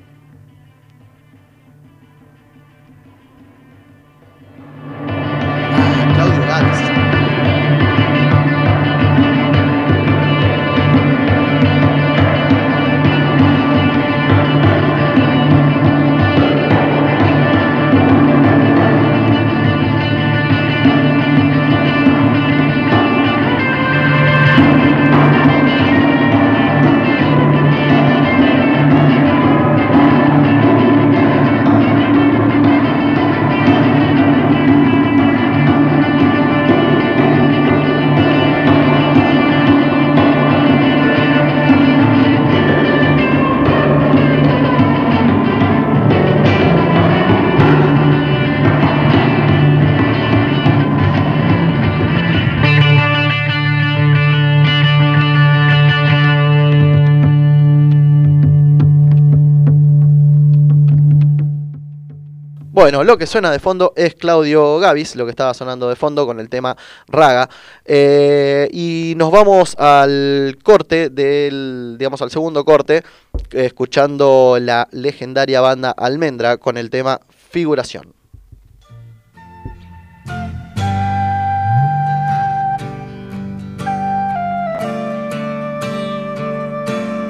[62.86, 66.28] Bueno, lo que suena de fondo es Claudio Gavis, lo que estaba sonando de fondo
[66.28, 66.78] con el tema
[67.08, 67.50] Raga.
[67.84, 73.04] Eh, y nos vamos al corte del, digamos, al segundo corte,
[73.50, 77.20] escuchando la legendaria banda Almendra con el tema
[77.50, 78.14] Figuración.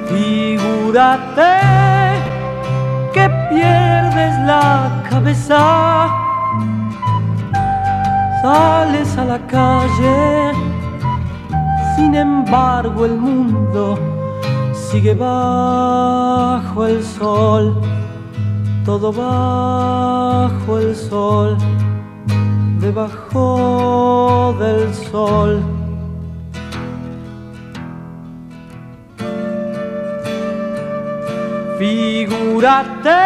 [0.06, 2.05] Figúrate
[3.16, 5.62] que pierdes la cabeza,
[8.42, 10.52] sales a la calle,
[11.96, 13.98] sin embargo el mundo
[14.74, 17.80] sigue bajo el sol,
[18.84, 21.56] todo bajo el sol,
[22.80, 25.85] debajo del sol.
[31.78, 33.22] Figúrate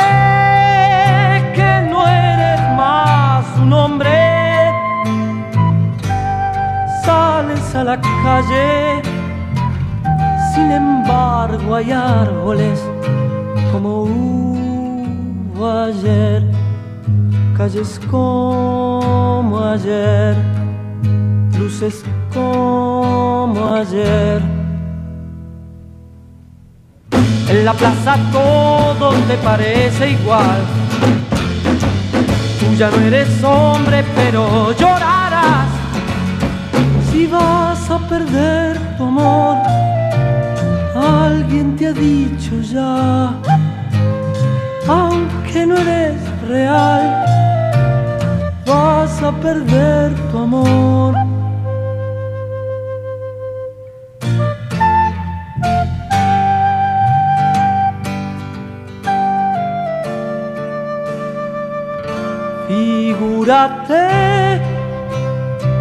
[1.55, 4.73] que no eres más un hombre.
[7.05, 9.03] Sales a la calle,
[10.53, 12.81] sin embargo hay árboles
[13.71, 16.43] como hubo ayer,
[17.57, 20.35] calles como ayer,
[21.57, 24.60] luces como ayer.
[27.51, 30.61] En la plaza todo te parece igual.
[32.61, 35.69] Tú ya no eres hombre, pero llorarás
[37.11, 39.57] si vas a perder tu amor.
[40.95, 43.35] Alguien te ha dicho ya,
[44.87, 47.25] aunque no eres real,
[48.65, 51.40] vas a perder tu amor.
[63.51, 64.63] Figúrate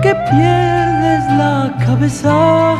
[0.01, 2.75] que pierdes la cabeza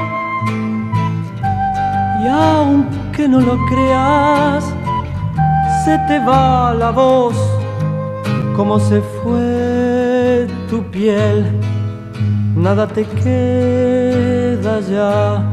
[2.24, 4.74] y aunque no lo creas,
[5.86, 7.36] se te va la voz
[8.56, 11.46] como se fue tu piel.
[12.56, 15.44] Nada te queda ya,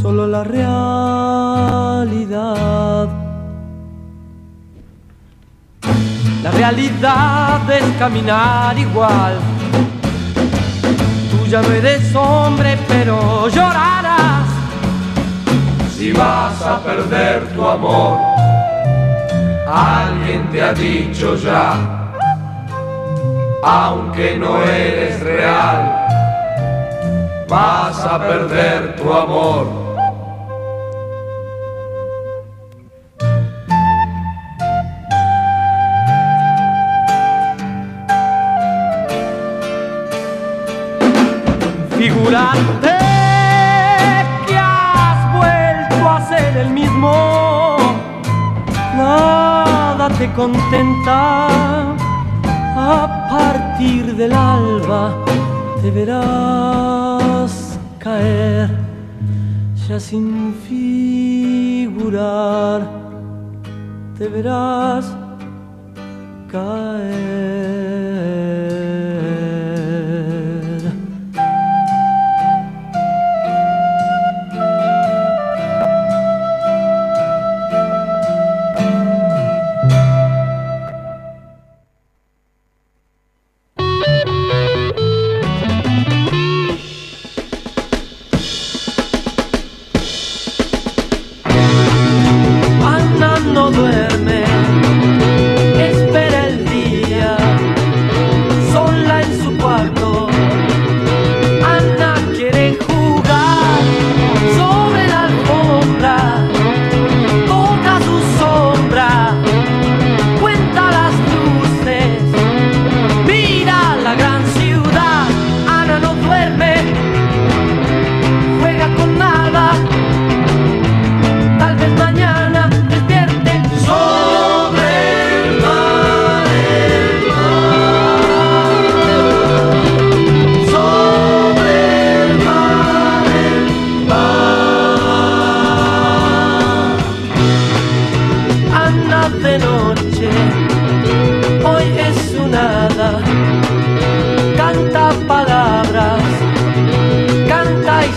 [0.00, 1.62] solo la realidad.
[6.42, 9.38] La realidad es caminar igual.
[11.30, 14.48] Tú ya no eres hombre, pero llorarás.
[15.96, 18.18] Si vas a perder tu amor,
[19.72, 21.74] alguien te ha dicho ya,
[23.62, 26.06] aunque no eres real,
[27.48, 29.81] vas a perder tu amor.
[42.22, 42.94] Figurante
[44.46, 47.76] que has vuelto a ser el mismo,
[48.96, 51.48] nada te contenta.
[52.76, 55.12] A partir del alba
[55.80, 58.70] te verás caer,
[59.88, 62.08] ya sin figurar,
[64.16, 65.12] te verás
[66.52, 67.82] caer.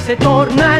[0.05, 0.74] Se torna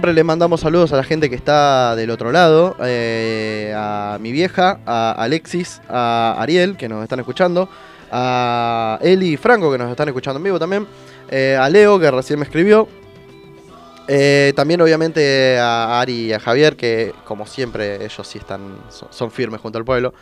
[0.00, 4.32] siempre le mandamos saludos a la gente que está del otro lado, eh, a mi
[4.32, 7.68] vieja, a Alexis, a Ariel, que nos están escuchando,
[8.10, 10.86] a Eli y Franco, que nos están escuchando en vivo también,
[11.30, 12.88] eh, a Leo, que recién me escribió,
[14.08, 19.08] eh, también obviamente a Ari y a Javier, que como siempre ellos sí están, son,
[19.10, 20.14] son firmes junto al pueblo.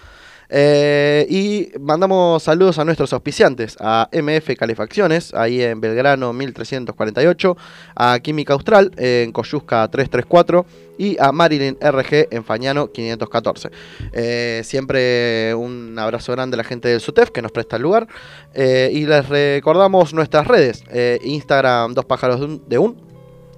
[0.50, 7.56] Eh, y mandamos saludos a nuestros auspiciantes, a MF Calefacciones, ahí en Belgrano 1348,
[7.94, 10.66] a Química Austral en Coyusca 334
[10.98, 13.70] y a Marilyn RG en Fañano 514.
[14.12, 18.08] Eh, siempre un abrazo grande a la gente del SUTEF que nos presta el lugar.
[18.52, 23.00] Eh, y les recordamos nuestras redes, eh, Instagram Dos Pájaros de un,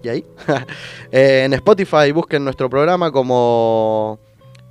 [0.02, 0.24] y ahí.
[1.10, 4.20] En Spotify busquen nuestro programa como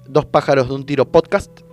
[0.06, 1.69] Dos Pájaros de un Tiro Podcast.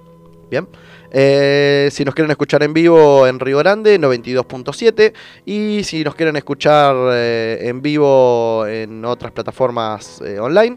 [0.51, 0.69] Bien.
[1.11, 5.13] Eh, si nos quieren escuchar en vivo en Río Grande, 92.7.
[5.45, 10.77] Y si nos quieren escuchar eh, en vivo en otras plataformas eh, online,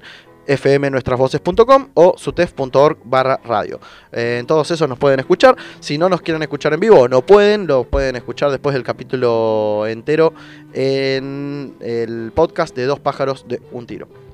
[0.58, 3.80] fmnuestrasvoces.com o sutef.org barra radio.
[4.12, 5.56] Eh, en todos esos nos pueden escuchar.
[5.80, 9.86] Si no nos quieren escuchar en vivo no pueden, lo pueden escuchar después del capítulo
[9.88, 10.34] entero
[10.74, 14.29] en el podcast de Dos Pájaros de un Tiro.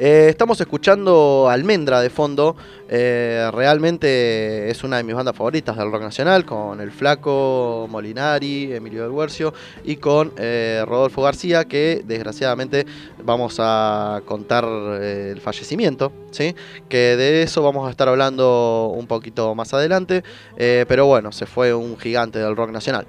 [0.00, 2.54] Eh, estamos escuchando Almendra de fondo.
[2.88, 8.72] eh, realmente es una de mis bandas favoritas del rock nacional, con El Flaco, Molinari,
[8.72, 9.52] Emilio del Huercio
[9.84, 12.86] y con eh, Rodolfo García, que desgraciadamente
[13.24, 16.54] vamos a contar el fallecimiento, ¿sí?
[16.88, 20.22] que de eso vamos a estar hablando un poquito más adelante.
[20.56, 23.06] pero bueno, se fue un gigante del rock nacional.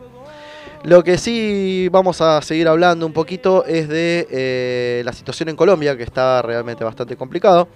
[0.84, 5.56] Lo que sí vamos a seguir hablando un poquito es de eh, la situación en
[5.56, 7.68] Colombia, que está realmente bastante complicado.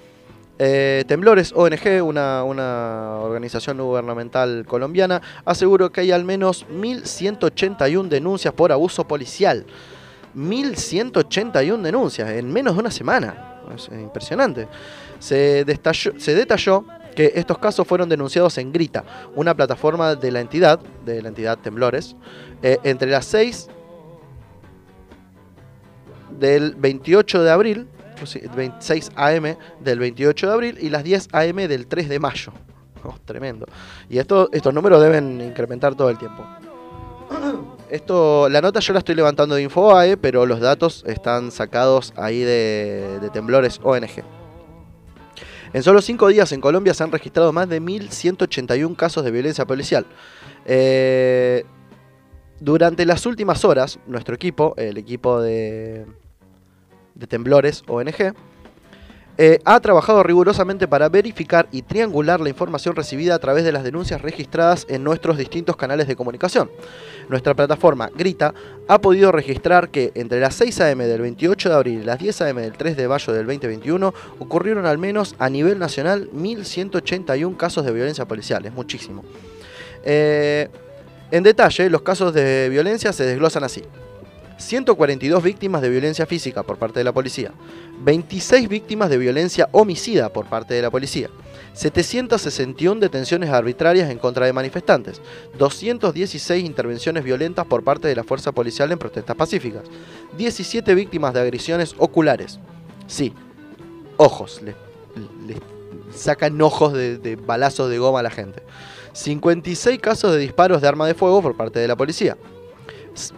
[0.57, 8.53] Eh, Temblores ONG, una, una organización gubernamental colombiana, aseguró que hay al menos 1.181 denuncias
[8.53, 9.65] por abuso policial.
[10.37, 13.59] 1.181 denuncias en menos de una semana.
[13.75, 14.67] Es impresionante.
[15.19, 19.03] Se, destalló- se detalló que estos casos fueron denunciados en Grita,
[19.35, 22.15] una plataforma de la entidad, de la entidad Temblores,
[22.61, 23.69] eh, entre las 6
[26.39, 27.87] del 28 de abril,
[28.21, 32.19] o sea, 26 AM del 28 de abril y las 10 AM del 3 de
[32.19, 32.53] mayo.
[33.05, 33.65] Oh, tremendo.
[34.09, 36.47] Y esto, estos números deben incrementar todo el tiempo.
[37.89, 42.39] Esto, la nota yo la estoy levantando de Infobae, pero los datos están sacados ahí
[42.39, 44.23] de Temblores ONG.
[45.73, 49.65] En solo cinco días en Colombia se han registrado más de 1.181 casos de violencia
[49.65, 50.05] policial.
[50.65, 51.65] Eh,
[52.59, 56.05] durante las últimas horas, nuestro equipo, el equipo de,
[57.15, 58.35] de Temblores ONG,
[59.37, 63.83] eh, ha trabajado rigurosamente para verificar y triangular la información recibida a través de las
[63.83, 66.69] denuncias registradas en nuestros distintos canales de comunicación.
[67.29, 68.53] Nuestra plataforma Grita
[68.87, 72.41] ha podido registrar que entre las 6 am del 28 de abril y las 10
[72.41, 77.85] am del 3 de mayo del 2021 ocurrieron al menos a nivel nacional 1.181 casos
[77.85, 79.23] de violencia policial, es muchísimo.
[80.03, 80.67] Eh,
[81.31, 83.83] en detalle, los casos de violencia se desglosan así.
[84.57, 87.51] 142 víctimas de violencia física por parte de la policía,
[88.01, 91.29] 26 víctimas de violencia homicida por parte de la policía,
[91.73, 95.21] 761 detenciones arbitrarias en contra de manifestantes,
[95.57, 99.83] 216 intervenciones violentas por parte de la fuerza policial en protestas pacíficas,
[100.37, 102.59] 17 víctimas de agresiones oculares.
[103.07, 103.33] Sí,
[104.17, 104.75] ojos, le,
[105.47, 105.59] le
[106.15, 108.61] sacan ojos de, de balazos de goma a la gente.
[109.13, 112.37] 56 casos de disparos de arma de fuego por parte de la policía.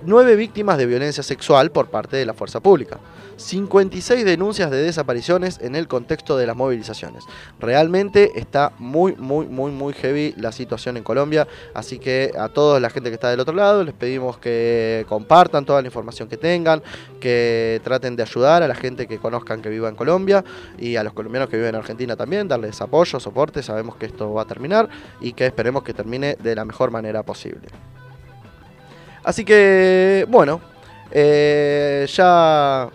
[0.04, 3.00] 9 víctimas de violencia sexual por parte de la fuerza pública.
[3.38, 7.26] 56 denuncias de desapariciones en el contexto de las movilizaciones.
[7.60, 11.48] Realmente está muy, muy, muy, muy heavy la situación en Colombia.
[11.74, 15.66] Así que a toda la gente que está del otro lado les pedimos que compartan
[15.66, 16.82] toda la información que tengan,
[17.20, 20.44] que traten de ayudar a la gente que conozcan que viva en Colombia
[20.78, 23.62] y a los colombianos que viven en Argentina también, darles apoyo, soporte.
[23.64, 27.24] Sabemos que esto va a terminar y que esperemos que termine de la mejor manera
[27.24, 27.68] posible.
[29.26, 30.62] Así que, bueno,
[31.12, 32.90] eh, ya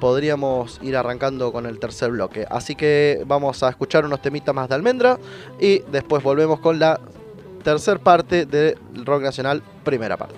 [0.00, 2.46] podríamos ir arrancando con el tercer bloque.
[2.50, 5.18] Así que vamos a escuchar unos temitas más de almendra
[5.60, 6.98] y después volvemos con la
[7.62, 10.36] tercer parte del rock nacional, primera parte.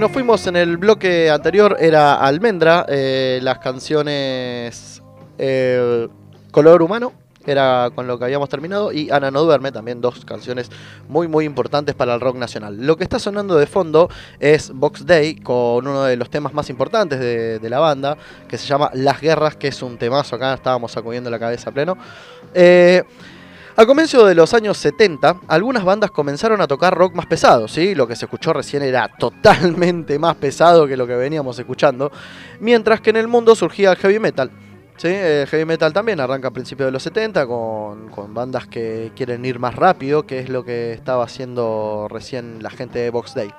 [0.00, 5.02] Nos fuimos en el bloque anterior era Almendra, eh, las canciones
[5.36, 6.08] eh,
[6.50, 7.12] Color Humano,
[7.44, 10.70] era con lo que habíamos terminado, y Ana no duerme, también dos canciones
[11.06, 12.78] muy muy importantes para el rock nacional.
[12.78, 16.70] Lo que está sonando de fondo es Box Day, con uno de los temas más
[16.70, 18.16] importantes de, de la banda,
[18.48, 21.74] que se llama Las Guerras, que es un temazo, acá estábamos sacudiendo la cabeza a
[21.74, 21.98] pleno.
[22.54, 23.04] Eh,
[23.80, 27.94] al comienzo de los años 70, algunas bandas comenzaron a tocar rock más pesado, ¿sí?
[27.94, 32.12] Lo que se escuchó recién era totalmente más pesado que lo que veníamos escuchando,
[32.60, 34.50] mientras que en el mundo surgía el heavy metal.
[34.98, 35.08] ¿sí?
[35.08, 39.46] El heavy metal también arranca a principios de los 70 con, con bandas que quieren
[39.46, 43.50] ir más rápido, que es lo que estaba haciendo recién la gente de Box Day.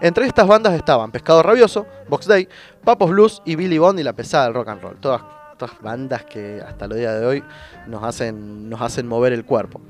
[0.00, 2.48] Entre estas bandas estaban Pescado Rabioso, Box Day,
[2.82, 4.96] Papos Blues y Billy Bond y la pesada del rock and roll.
[4.96, 5.22] Todas,
[5.58, 7.44] todas bandas que hasta el día de hoy
[7.86, 9.80] nos hacen, nos hacen mover el cuerpo.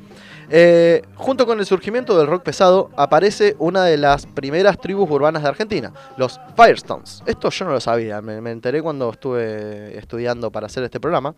[0.50, 5.42] Eh, junto con el surgimiento del rock pesado, aparece una de las primeras tribus urbanas
[5.42, 7.22] de Argentina, los Firestones.
[7.24, 11.34] Esto yo no lo sabía, me, me enteré cuando estuve estudiando para hacer este programa.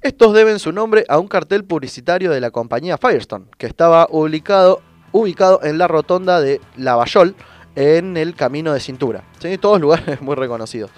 [0.00, 4.80] Estos deben su nombre a un cartel publicitario de la compañía Firestone, que estaba ubicado,
[5.12, 7.36] ubicado en la rotonda de Lavallol,
[7.76, 9.24] en el Camino de Cintura.
[9.40, 9.58] ¿sí?
[9.58, 10.90] Todos lugares muy reconocidos.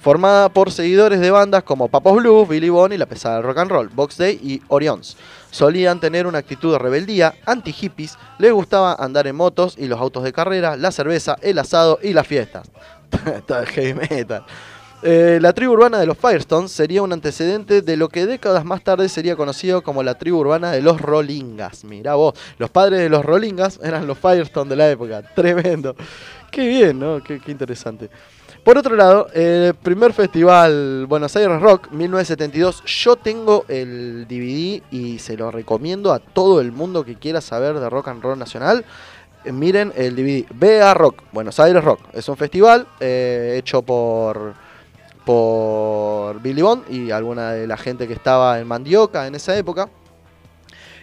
[0.00, 3.58] Formada por seguidores de bandas como Papos Blues, Billy Bond y la pesada del rock
[3.58, 5.16] and roll, Box Day y Orions.
[5.50, 10.24] Solían tener una actitud de rebeldía, anti-hippies, les gustaba andar en motos y los autos
[10.24, 12.70] de carrera, la cerveza, el asado y las fiestas.
[13.74, 14.44] Heavy metal.
[15.02, 18.84] Eh, la tribu urbana de los Firestones sería un antecedente de lo que décadas más
[18.84, 21.84] tarde sería conocido como la tribu urbana de los Rollingas.
[21.84, 25.22] Mirá vos, los padres de los Rollingas eran los Firestones de la época.
[25.34, 25.96] Tremendo.
[26.50, 27.22] Qué bien, ¿no?
[27.22, 28.10] Qué, interesante.
[28.62, 35.18] Por otro lado, el primer festival Buenos Aires Rock 1972, yo tengo el DVD y
[35.18, 38.84] se lo recomiendo a todo el mundo que quiera saber de rock and roll nacional.
[39.46, 42.00] Eh, miren el DVD, BA Rock, Buenos Aires Rock.
[42.12, 44.52] Es un festival eh, hecho por,
[45.30, 49.88] por Billy Bond y alguna de la gente que estaba en Mandioca en esa época.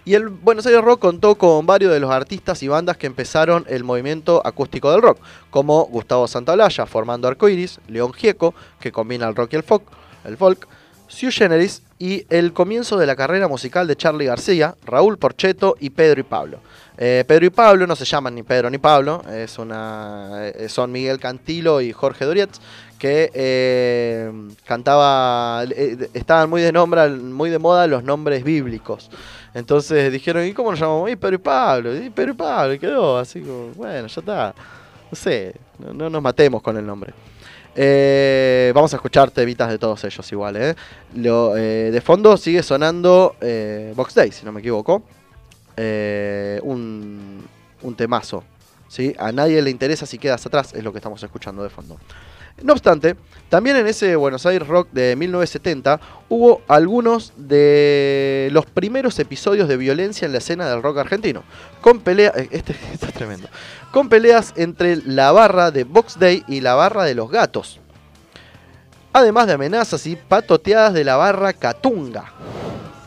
[0.03, 3.63] Y el Buenos Aires Rock contó con varios de los artistas y bandas que empezaron
[3.69, 5.19] el movimiento acústico del rock,
[5.49, 9.83] como Gustavo Santaolalla formando Arcoiris, León Gieco, que combina el rock y el folk,
[10.25, 10.67] el folk
[11.07, 15.89] Sui Generis y el comienzo de la carrera musical de Charlie García, Raúl Porcheto y
[15.89, 16.59] Pedro y Pablo.
[16.97, 20.91] Eh, Pedro y Pablo no se llaman ni Pedro ni Pablo, es una, eh, son
[20.91, 22.59] Miguel Cantilo y Jorge Durietz,
[22.97, 24.31] que eh,
[24.65, 29.09] cantaba, eh, estaban muy de, muy de moda los nombres bíblicos.
[29.53, 31.09] Entonces dijeron, ¿y cómo nos llamamos?
[31.09, 34.55] Y Pedro Pablo, y Pedro Pablo, y quedó así como, bueno, ya está.
[35.09, 37.13] No sé, no, no nos matemos con el nombre.
[37.75, 40.75] Eh, vamos a escuchar temitas de todos ellos igual.
[41.15, 43.35] Lo, de fondo sigue sonando
[43.95, 45.03] Box Day, si no me equivoco.
[45.77, 47.45] Un,
[47.81, 48.43] un temazo.
[49.19, 51.97] A nadie le interesa si quedas atrás, es lo que estamos escuchando de fondo.
[52.63, 53.15] No obstante,
[53.49, 59.77] también en ese Buenos Aires Rock de 1970 hubo algunos de los primeros episodios de
[59.77, 61.43] violencia en la escena del rock argentino.
[61.81, 63.47] Con pelea, eh, este, es tremendo.
[63.91, 67.79] Con peleas entre la barra de Box Day y la barra de los gatos.
[69.13, 72.33] Además de amenazas y patoteadas de la barra Catunga.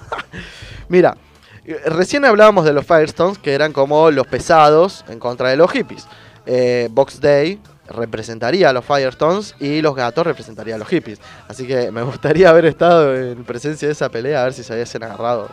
[0.88, 1.16] Mira,
[1.64, 5.70] eh, recién hablábamos de los Firestones, que eran como los pesados en contra de los
[5.70, 6.06] hippies.
[6.46, 7.60] Eh, Box Day
[7.90, 11.20] representaría a los Firestones y los gatos representaría a los hippies.
[11.48, 14.72] Así que me gustaría haber estado en presencia de esa pelea, a ver si se
[14.72, 15.48] hubiesen agarrado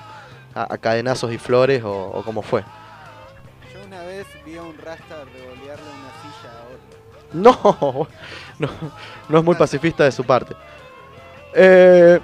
[0.54, 2.64] a, a cadenazos y flores o, o cómo fue.
[3.74, 8.08] Yo una vez vi a un rasta revolearle una silla a otro.
[8.08, 8.08] No,
[8.60, 8.70] no,
[9.30, 10.56] no es muy pacifista de su parte.
[11.54, 12.20] Eh,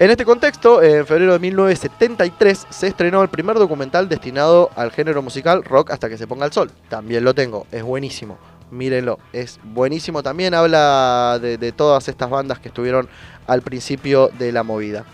[0.00, 5.22] en este contexto, en febrero de 1973 se estrenó el primer documental destinado al género
[5.22, 6.70] musical rock hasta que se ponga el sol.
[6.88, 8.38] También lo tengo, es buenísimo.
[8.70, 10.22] Mírenlo, es buenísimo.
[10.22, 13.08] También habla de, todas estas bandas que estuvieron
[13.46, 15.04] al principio de la movida.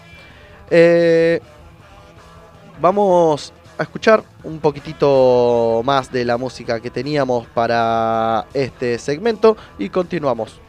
[0.71, 1.41] Eh,
[2.81, 9.89] vamos a escuchar un poquitito más de la música que teníamos para este segmento y
[9.89, 10.64] continuamos.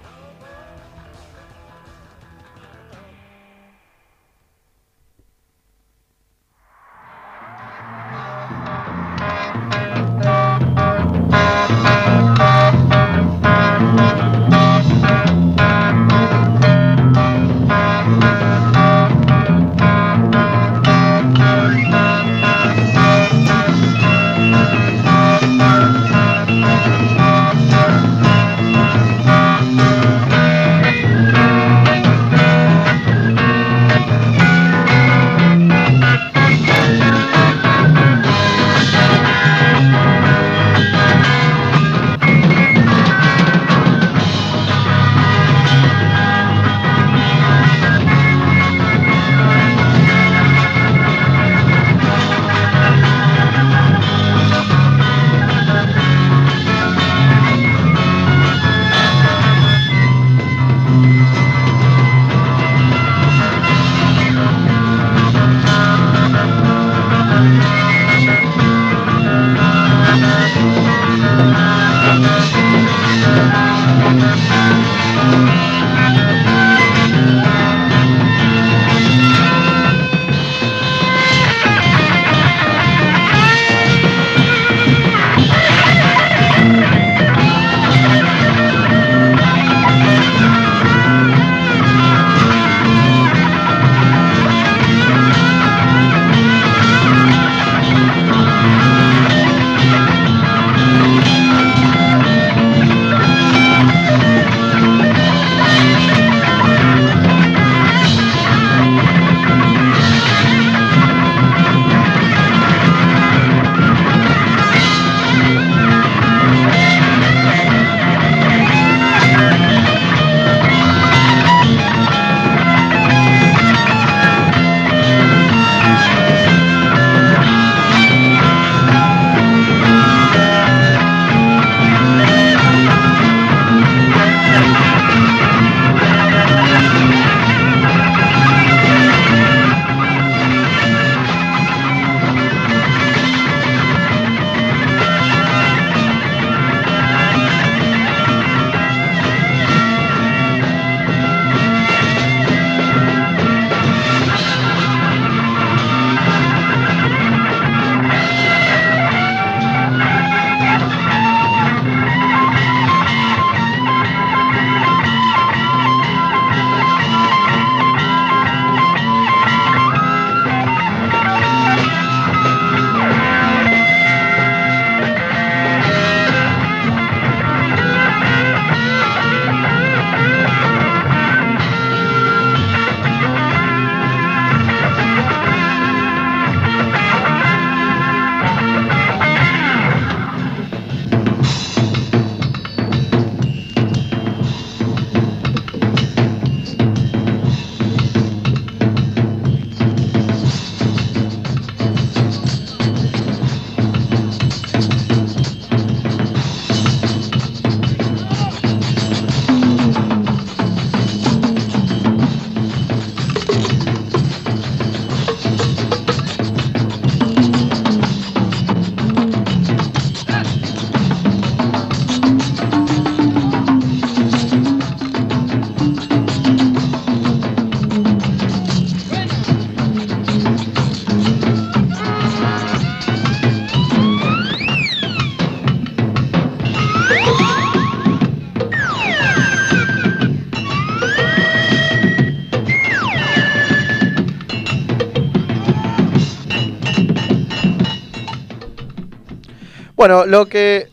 [249.95, 250.89] Bueno, lo que,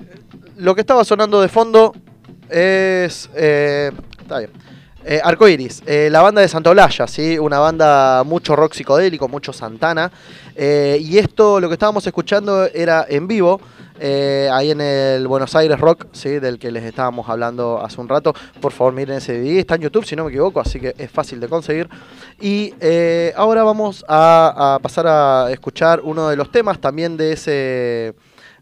[0.58, 1.92] lo que estaba sonando de fondo
[2.48, 3.28] es.
[3.34, 3.90] eh,
[4.20, 4.50] está bien.
[5.04, 7.36] Eh, Arcoiris, eh, la banda de Santa Olalla, ¿sí?
[7.36, 10.12] una banda mucho rock psicodélico, mucho Santana.
[10.54, 13.60] Eh, y esto, lo que estábamos escuchando era en vivo,
[14.00, 16.38] ahí en el Buenos Aires Rock, ¿sí?
[16.38, 18.32] del que les estábamos hablando hace un rato.
[18.60, 21.10] Por favor, miren ese video, está en YouTube si no me equivoco, así que es
[21.10, 21.88] fácil de conseguir.
[22.40, 22.72] Y
[23.34, 28.14] ahora vamos a pasar a escuchar uno de los temas también de ese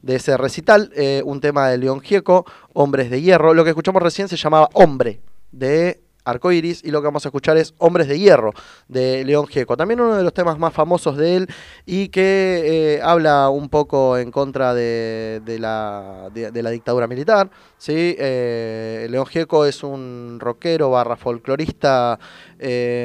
[0.03, 3.55] de ese recital, eh, un tema de León Gieco, Hombres de Hierro.
[3.55, 5.21] Lo que escuchamos recién se llamaba Hombre,
[5.53, 8.53] de Arcoiris, y lo que vamos a escuchar es Hombres de Hierro,
[8.89, 9.77] de León Gieco.
[9.77, 11.49] También uno de los temas más famosos de él
[11.87, 12.63] y que
[12.97, 17.51] eh, habla un poco en contra de, la, de, la dictadura militar.
[17.79, 18.15] ¿sí?
[18.19, 22.19] Eh, León Gieco es un rockero barra folclorista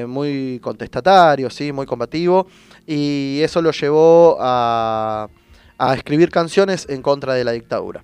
[0.08, 1.72] muy contestatario, ¿sí?
[1.72, 2.48] muy combativo,
[2.86, 5.30] y eso lo llevó a
[5.78, 8.04] a escribir canciones en contra de la dictadura.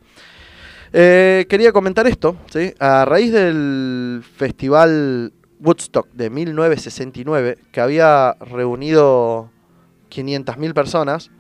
[0.94, 2.74] Eh, quería comentar esto, ¿sí?
[2.80, 9.50] a raíz del festival Woodstock de 1969, que había reunido
[10.10, 11.32] 500.000 personas,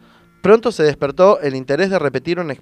[0.41, 2.53] pronto se despertó el interés de repetir una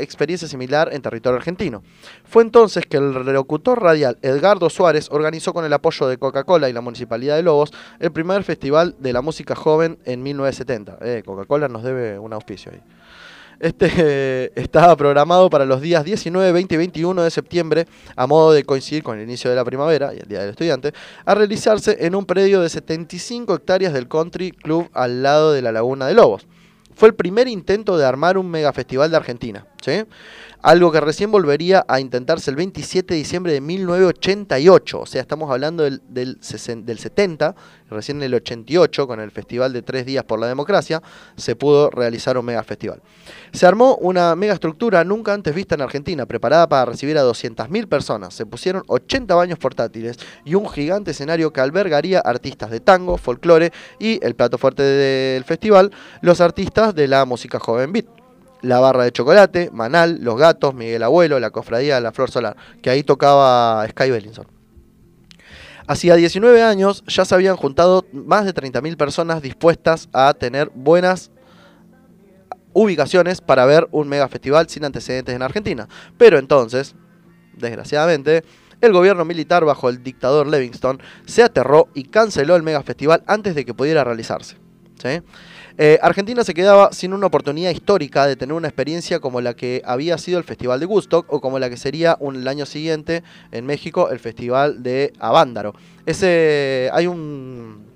[0.00, 1.82] experiencia, similar en territorio argentino.
[2.24, 6.72] Fue entonces que el locutor radial Edgardo Suárez organizó con el apoyo de Coca-Cola y
[6.72, 10.98] la Municipalidad de Lobos el primer festival de la música joven en 1970.
[11.00, 12.80] Eh, Coca-Cola nos debe un auspicio ahí.
[13.60, 18.64] Este estaba programado para los días 19, 20 y 21 de septiembre, a modo de
[18.64, 20.92] coincidir con el inicio de la primavera y el Día del Estudiante,
[21.24, 25.72] a realizarse en un predio de 75 hectáreas del Country Club al lado de la
[25.72, 26.46] Laguna de Lobos.
[26.98, 30.04] Fue el primer intento de armar un megafestival de Argentina, ¿sí?
[30.60, 35.48] Algo que recién volvería a intentarse el 27 de diciembre de 1988, o sea, estamos
[35.52, 37.54] hablando del, del, sesen- del 70,
[37.88, 41.00] recién en el 88, con el Festival de Tres Días por la Democracia,
[41.36, 43.00] se pudo realizar un megafestival.
[43.52, 48.34] Se armó una megaestructura nunca antes vista en Argentina, preparada para recibir a 200.000 personas.
[48.34, 53.72] Se pusieron 80 baños portátiles y un gigante escenario que albergaría artistas de tango, folclore
[54.00, 58.17] y, el plato fuerte del festival, los artistas de la música joven beat.
[58.62, 62.90] La Barra de Chocolate, Manal, Los Gatos, Miguel Abuelo, La Cofradía la Flor Solar, que
[62.90, 64.46] ahí tocaba Sky Bellinson.
[65.86, 71.30] Hacía 19 años ya se habían juntado más de 30.000 personas dispuestas a tener buenas
[72.74, 75.88] ubicaciones para ver un mega festival sin antecedentes en Argentina.
[76.18, 76.94] Pero entonces,
[77.54, 78.44] desgraciadamente,
[78.80, 83.54] el gobierno militar bajo el dictador Livingston se aterró y canceló el mega festival antes
[83.54, 84.56] de que pudiera realizarse.
[85.02, 85.22] ¿sí?
[85.80, 89.80] Eh, Argentina se quedaba sin una oportunidad histórica de tener una experiencia como la que
[89.84, 93.22] había sido el Festival de Woodstock o como la que sería el año siguiente
[93.52, 95.74] en México el Festival de Avándaro.
[96.04, 97.86] Ese, hay un,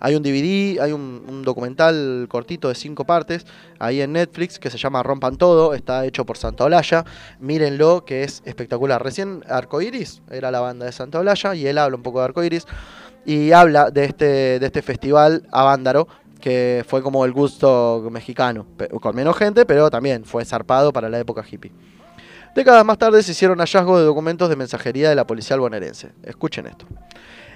[0.00, 3.46] hay un DVD, hay un, documental cortito de cinco partes
[3.78, 7.04] ahí en Netflix que se llama Rompan Todo, está hecho por Santa Olalla.
[7.38, 9.00] Mírenlo, que es espectacular.
[9.04, 12.66] Recién Arcoiris era la banda de Santa Olalla y él habla un poco de Arcoiris
[13.24, 16.08] y habla de este, de este festival Avándaro
[16.40, 18.66] que fue como el gusto mexicano,
[19.00, 21.72] con menos gente, pero también fue zarpado para la época hippie.
[22.54, 26.10] Décadas más tarde se hicieron hallazgos de documentos de mensajería de la policía bonaerense.
[26.24, 26.86] Escuchen esto.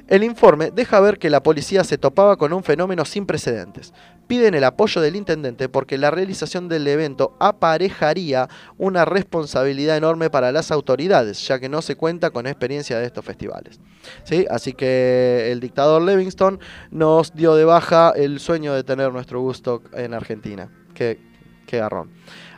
[0.07, 3.94] El informe deja ver que la policía se topaba con un fenómeno sin precedentes.
[4.26, 10.52] Piden el apoyo del intendente porque la realización del evento aparejaría una responsabilidad enorme para
[10.52, 13.80] las autoridades, ya que no se cuenta con experiencia de estos festivales.
[14.24, 14.44] ¿Sí?
[14.50, 19.82] Así que el dictador Livingston nos dio de baja el sueño de tener nuestro gusto
[19.94, 20.68] en Argentina.
[20.92, 21.18] Qué,
[21.66, 22.11] qué garrón.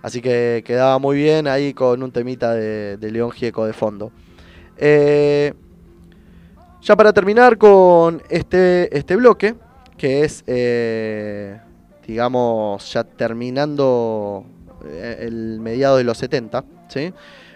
[0.02, 4.10] Así que quedaba muy bien ahí con un temita de, de León Gieco de fondo.
[4.78, 5.54] Eh,
[6.86, 9.56] ya para terminar con este, este bloque,
[9.98, 11.58] que es, eh,
[12.06, 14.44] digamos, ya terminando
[14.84, 17.12] eh, el mediado de los 70, ¿sí?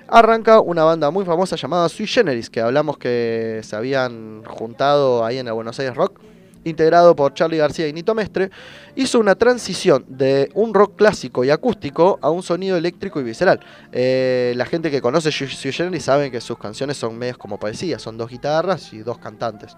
[0.08, 5.38] arranca una banda muy famosa llamada Sui Generis, que hablamos que se habían juntado ahí
[5.38, 6.18] en Buenos Aires Rock,
[6.64, 8.50] integrado por Charlie García y Nito Mestre,
[8.96, 13.60] hizo una transición de un rock clásico y acústico a un sonido eléctrico y visceral.
[13.92, 17.98] Eh, la gente que conoce Sui Generis sabe que sus canciones son medios como poesía,
[17.98, 19.76] son dos guitarras y dos cantantes.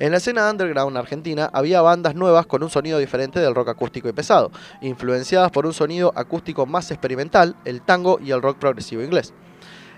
[0.00, 4.08] En la escena underground argentina había bandas nuevas con un sonido diferente del rock acústico
[4.08, 9.02] y pesado, influenciadas por un sonido acústico más experimental, el tango y el rock progresivo
[9.02, 9.34] inglés.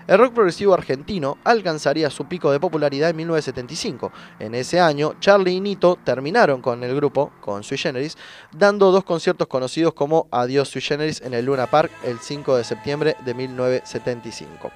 [0.05, 4.11] El rock progresivo argentino alcanzaría su pico de popularidad en 1975.
[4.39, 8.17] En ese año, Charlie y Nito terminaron con el grupo, con Sui Generis,
[8.51, 12.63] dando dos conciertos conocidos como Adiós Sui Generis en el Luna Park el 5 de
[12.65, 14.71] septiembre de 1975.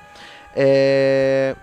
[0.55, 1.53] Eh,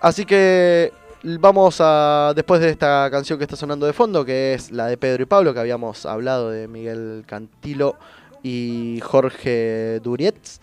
[0.00, 4.72] así que vamos a, después de esta canción que está sonando de fondo, que es
[4.72, 7.96] la de Pedro y Pablo, que habíamos hablado de Miguel Cantilo
[8.42, 10.60] y Jorge Durietz.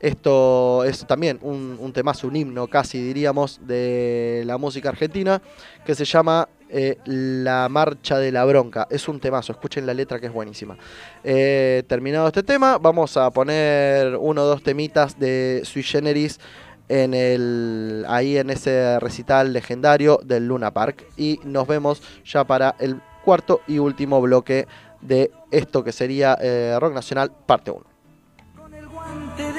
[0.00, 5.40] Esto es también un, un temazo, un himno casi diríamos de la música argentina
[5.84, 8.88] que se llama eh, La Marcha de la Bronca.
[8.90, 10.76] Es un temazo, escuchen la letra que es buenísima.
[11.22, 16.40] Eh, terminado este tema, vamos a poner uno o dos temitas de Sui Generis
[16.88, 21.06] en el, ahí en ese recital legendario del Luna Park.
[21.16, 24.66] Y nos vemos ya para el cuarto y último bloque
[25.00, 27.93] de esto que sería eh, Rock Nacional parte 1.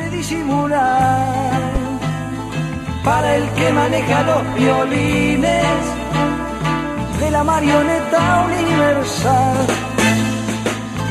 [0.09, 1.61] Disimular.
[3.03, 5.65] Para el que maneja los violines
[7.19, 9.57] de la marioneta universal.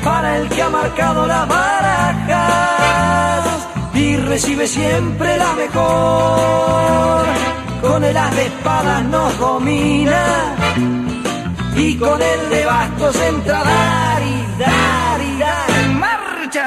[0.02, 2.74] Para el que ha marcado las barajas
[3.94, 7.24] y recibe siempre la mejor.
[7.80, 10.54] Con el as de espadas nos domina
[11.76, 16.66] y con el de bastos entra a dar y dar y dar en marcha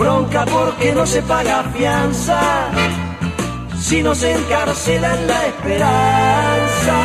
[0.00, 2.40] Bronca porque no se paga fianza,
[3.78, 6.96] si encarcela en la esperanza.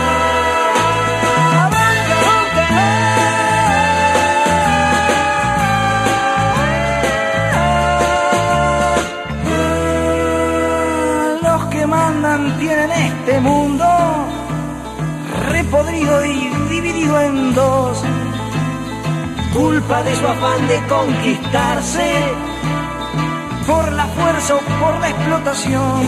[11.43, 13.85] los que mandan tienen este mundo
[15.49, 18.01] repodrido y dividido en dos.
[19.53, 22.54] Culpa de su afán de conquistarse
[23.65, 26.07] por la fuerza o por la explotación.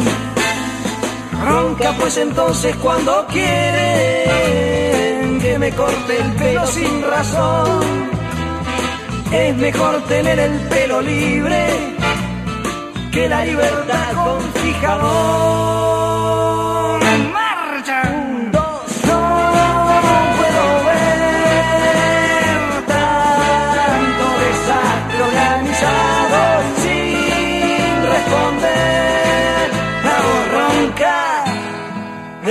[1.46, 3.48] Ronca pues entonces cuando quieren
[5.40, 7.82] que me corte el pelo sin razón.
[9.32, 11.68] Es mejor tener el pelo libre
[13.12, 15.77] que la libertad con fijador.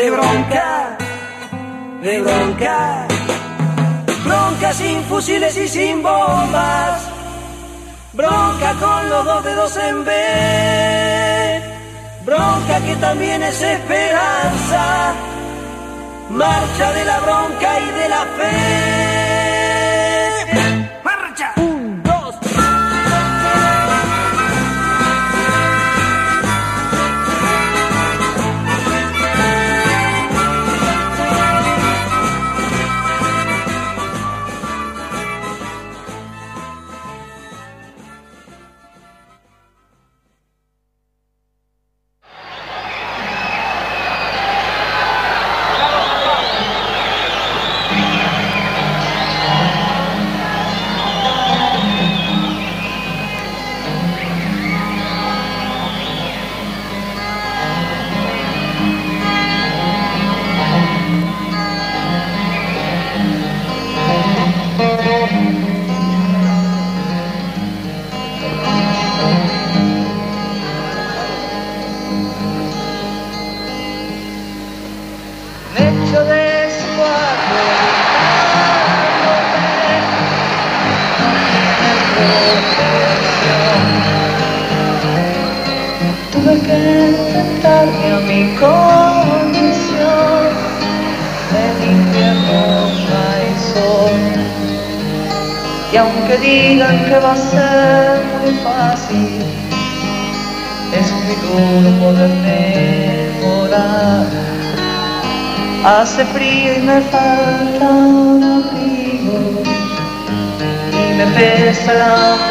[0.07, 0.97] De bronca,
[2.01, 3.09] de bronca,
[4.25, 7.03] bronca sin fusiles y sin bombas.
[8.13, 10.13] Bronca con los dos dedos en B.
[12.25, 15.13] Bronca que también es esperanza.
[16.31, 19.26] Marcha de la bronca y de la fe.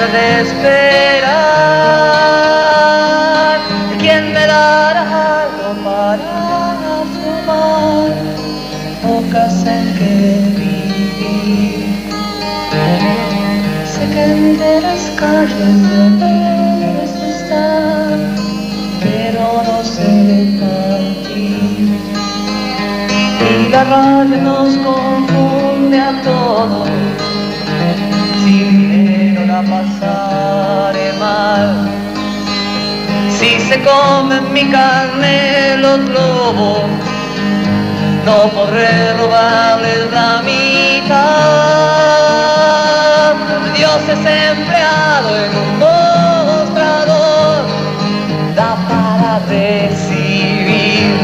[0.02, 1.32] de esperar.
[3.98, 8.12] ¿Quién me dará algo para fumar?
[9.02, 10.16] Pocas en que
[10.60, 11.86] vivir.
[13.94, 15.78] Sé que entre las calles
[16.20, 18.18] debes estar,
[19.02, 21.88] pero no sé de partir.
[23.50, 24.65] Y la radio no
[33.76, 36.84] se comen mi carne los lobos,
[38.26, 41.16] no podré robarles la mitad.
[43.76, 47.66] Dios es empleado en un mostrador,
[48.56, 51.16] da para recibir.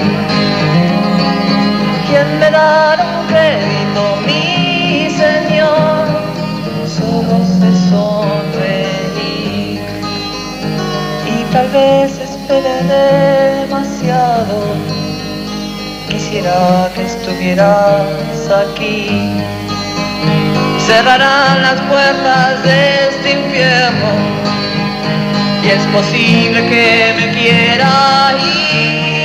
[2.07, 6.02] ¿Quién me dará un crédito, mi Señor?
[6.98, 9.80] Solo se sonreír
[11.26, 12.20] y tal vez
[12.88, 14.58] demasiado.
[16.10, 19.08] Quisiera que estuvieras aquí.
[20.86, 24.10] Cerrarán las puertas de este infierno
[25.64, 28.34] y es posible que me quiera
[28.74, 29.20] ir.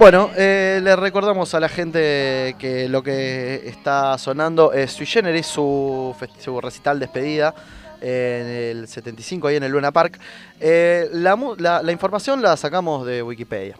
[0.00, 5.46] Bueno, eh, le recordamos a la gente que lo que está sonando es Sui Generis,
[5.46, 7.54] su, su recital despedida
[8.00, 10.18] en el 75 ahí en el Luna Park.
[10.58, 13.76] Eh, la, la- la información la sacamos de Wikipedia.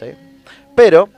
[0.00, 0.06] ¿sí?
[0.74, 1.10] Pero...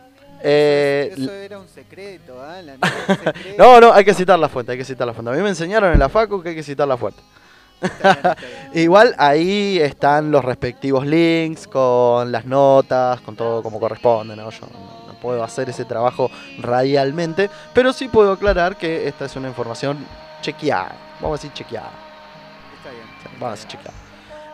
[0.43, 2.61] eh, Eso era un secreto, ¿ah?
[2.63, 2.73] La
[3.07, 3.63] secreta.
[3.63, 5.31] no, no, hay que citar la fuente, hay que citar la fuente.
[5.31, 7.21] A mí me enseñaron en la facu que hay que citar la fuente.
[8.75, 14.51] Igual ahí están los respectivos links con las notas, con todo como corresponde, ¿no?
[14.51, 19.49] Yo no, puedo hacer ese trabajo radialmente, pero sí puedo aclarar que esta es una
[19.49, 20.05] información
[20.41, 20.97] chequeada.
[21.21, 21.91] Vamos a decir chequeada.
[22.77, 23.39] Está bien.
[23.39, 23.97] Vamos a decir chequeada.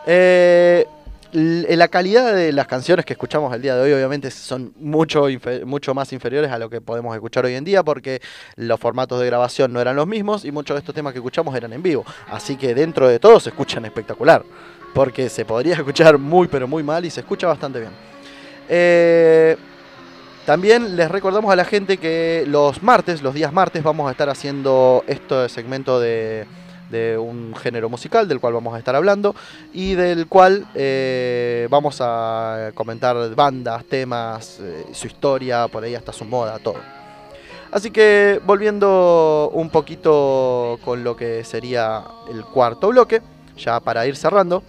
[0.05, 0.87] Eh,
[1.31, 5.27] la calidad de las canciones que escuchamos el día de hoy obviamente son mucho,
[5.65, 8.21] mucho más inferiores a lo que podemos escuchar hoy en día porque
[8.55, 11.55] los formatos de grabación no eran los mismos y muchos de estos temas que escuchamos
[11.55, 12.03] eran en vivo.
[12.29, 14.43] Así que dentro de todo se escuchan espectacular
[14.93, 17.91] porque se podría escuchar muy pero muy mal y se escucha bastante bien.
[18.67, 19.55] Eh,
[20.45, 24.29] también les recordamos a la gente que los martes, los días martes, vamos a estar
[24.29, 26.47] haciendo este segmento de,
[26.89, 29.35] de un género musical del cual vamos a estar hablando
[29.73, 36.11] y del cual eh, vamos a comentar bandas, temas, eh, su historia, por ahí hasta
[36.11, 36.79] su moda, todo.
[37.71, 43.21] Así que volviendo un poquito con lo que sería el cuarto bloque,
[43.57, 44.63] ya para ir cerrando.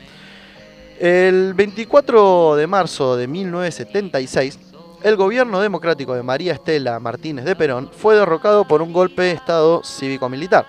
[0.99, 4.59] El 24 de marzo de 1976,
[5.03, 9.33] el gobierno democrático de María Estela Martínez de Perón fue derrocado por un golpe de
[9.33, 10.67] Estado cívico-militar,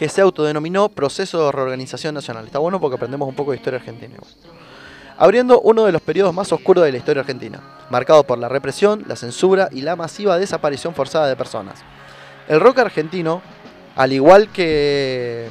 [0.00, 2.46] que se autodenominó Proceso de Reorganización Nacional.
[2.46, 4.16] Está bueno porque aprendemos un poco de historia argentina.
[5.18, 7.60] Abriendo uno de los periodos más oscuros de la historia argentina,
[7.90, 11.80] marcado por la represión, la censura y la masiva desaparición forzada de personas.
[12.48, 13.42] El rock argentino,
[13.94, 15.50] al igual que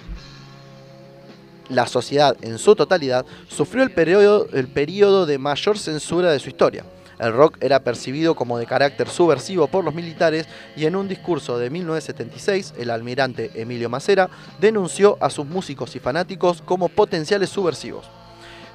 [1.70, 6.50] la sociedad en su totalidad sufrió el periodo, el periodo de mayor censura de su
[6.50, 6.86] historia.
[7.20, 11.58] El rock era percibido como de carácter subversivo por los militares y en un discurso
[11.58, 14.30] de 1976 el almirante Emilio Macera
[14.60, 18.10] denunció a sus músicos y fanáticos como potenciales subversivos.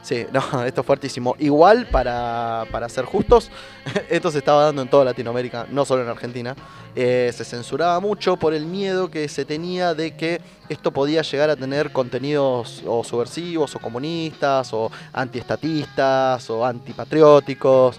[0.04, 1.34] Sí, no, esto es fuertísimo.
[1.38, 3.50] Igual, para, para ser justos,
[4.10, 6.54] esto se estaba dando en toda Latinoamérica, no solo en Argentina.
[6.94, 11.48] Eh, se censuraba mucho por el miedo que se tenía de que esto podía llegar
[11.48, 17.98] a tener contenidos o subversivos o comunistas o antiestatistas o antipatrióticos.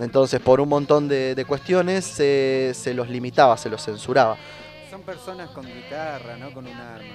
[0.00, 4.36] Entonces, por un montón de, de cuestiones se, se los limitaba, se los censuraba.
[4.90, 7.08] Son personas con guitarra, no con un arma.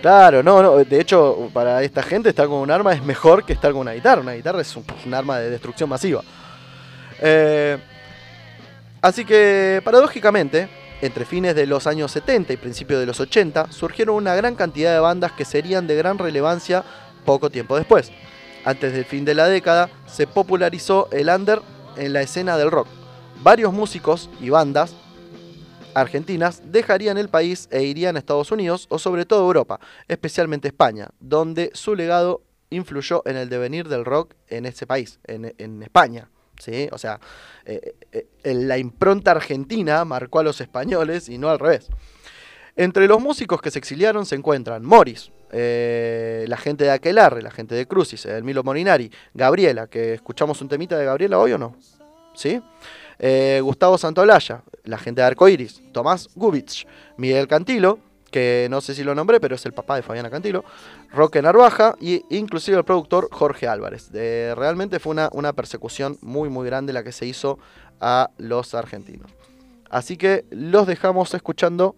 [0.00, 0.76] Claro, no, no.
[0.76, 3.92] De hecho, para esta gente estar con un arma es mejor que estar con una
[3.92, 4.22] guitarra.
[4.22, 6.22] Una guitarra es un, un arma de destrucción masiva.
[7.20, 7.76] Eh,
[9.02, 10.68] así que, paradójicamente,
[11.02, 14.92] entre fines de los años 70 y principios de los 80, surgieron una gran cantidad
[14.92, 16.84] de bandas que serían de gran relevancia
[17.24, 18.10] poco tiempo después.
[18.64, 21.60] Antes del fin de la década, se popularizó el under
[21.96, 22.88] en la escena del rock.
[23.42, 24.94] Varios músicos y bandas
[25.94, 31.08] argentinas dejarían el país e irían a Estados Unidos o sobre todo Europa, especialmente España,
[31.20, 36.28] donde su legado influyó en el devenir del rock en ese país, en, España.
[36.58, 36.88] ¿sí?
[36.92, 37.20] O sea,
[37.64, 41.88] eh, eh, eh, la impronta argentina marcó a los españoles y no al revés.
[42.76, 47.50] Entre los músicos que se exiliaron se encuentran Morris, eh, la gente de Aquelarre, la
[47.50, 51.76] gente de Crucis, Milo Morinari, Gabriela, que escuchamos un temita de Gabriela hoy o no,
[52.34, 52.60] ¿sí?
[53.18, 56.86] Eh, Gustavo Santolaya, la gente de Arcoiris, Tomás Gubitsch,
[57.18, 57.98] Miguel Cantilo,
[58.30, 60.64] que no sé si lo nombré, pero es el papá de Fabiana Cantilo,
[61.12, 64.10] Roque Narvaja y inclusive el productor Jorge Álvarez.
[64.14, 67.58] Eh, realmente fue una, una persecución muy muy grande la que se hizo
[68.00, 69.30] a los argentinos.
[69.90, 71.96] Así que los dejamos escuchando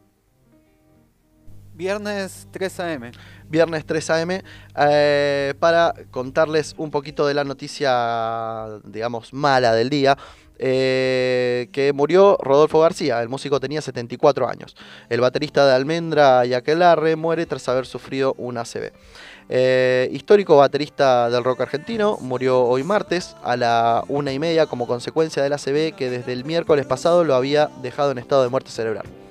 [1.83, 3.11] Viernes 3 AM.
[3.49, 4.45] viernes 3 a.m.,
[4.79, 10.17] eh, para contarles un poquito de la noticia, digamos, mala del día.
[10.65, 14.77] eh, que murió Rodolfo García, el músico tenía 74 años.
[15.09, 18.93] El baterista de Almendra y Aquelarre muere tras haber sufrido un ACV.
[19.49, 24.87] Eh, histórico baterista del rock argentino, murió hoy martes a la una y media como
[24.87, 28.71] consecuencia del ACV que desde el miércoles pasado lo había dejado en estado de muerte
[28.71, 29.22] cerebral.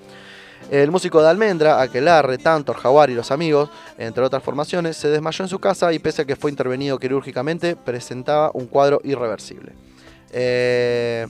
[0.71, 5.43] El músico de Almendra, Aquelarre, Tantor, Jaguar y los amigos, entre otras formaciones, se desmayó
[5.43, 9.73] en su casa y pese a que fue intervenido quirúrgicamente, presentaba un cuadro irreversible.
[10.31, 11.27] Eh,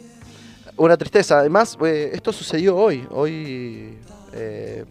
[0.78, 1.40] una tristeza.
[1.40, 3.98] Además, eh, esto sucedió hoy, hoy
[4.34, 4.86] eh,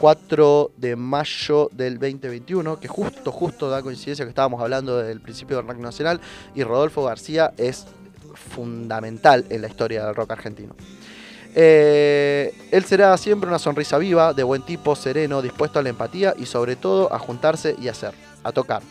[0.00, 5.58] 4 de mayo del 2021, que justo, justo da coincidencia que estábamos hablando del principio
[5.58, 6.20] del rock nacional
[6.56, 7.86] y Rodolfo García es
[8.34, 10.74] fundamental en la historia del rock argentino.
[11.54, 16.34] Eh, él será siempre una sonrisa viva, de buen tipo, sereno, dispuesto a la empatía
[16.36, 18.12] y sobre todo a juntarse y hacer,
[18.42, 18.82] a tocar.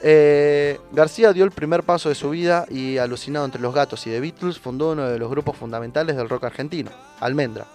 [0.00, 4.10] Eh, García dio el primer paso de su vida y alucinado entre los gatos y
[4.10, 7.66] The Beatles fundó uno de los grupos fundamentales del rock argentino, Almendra.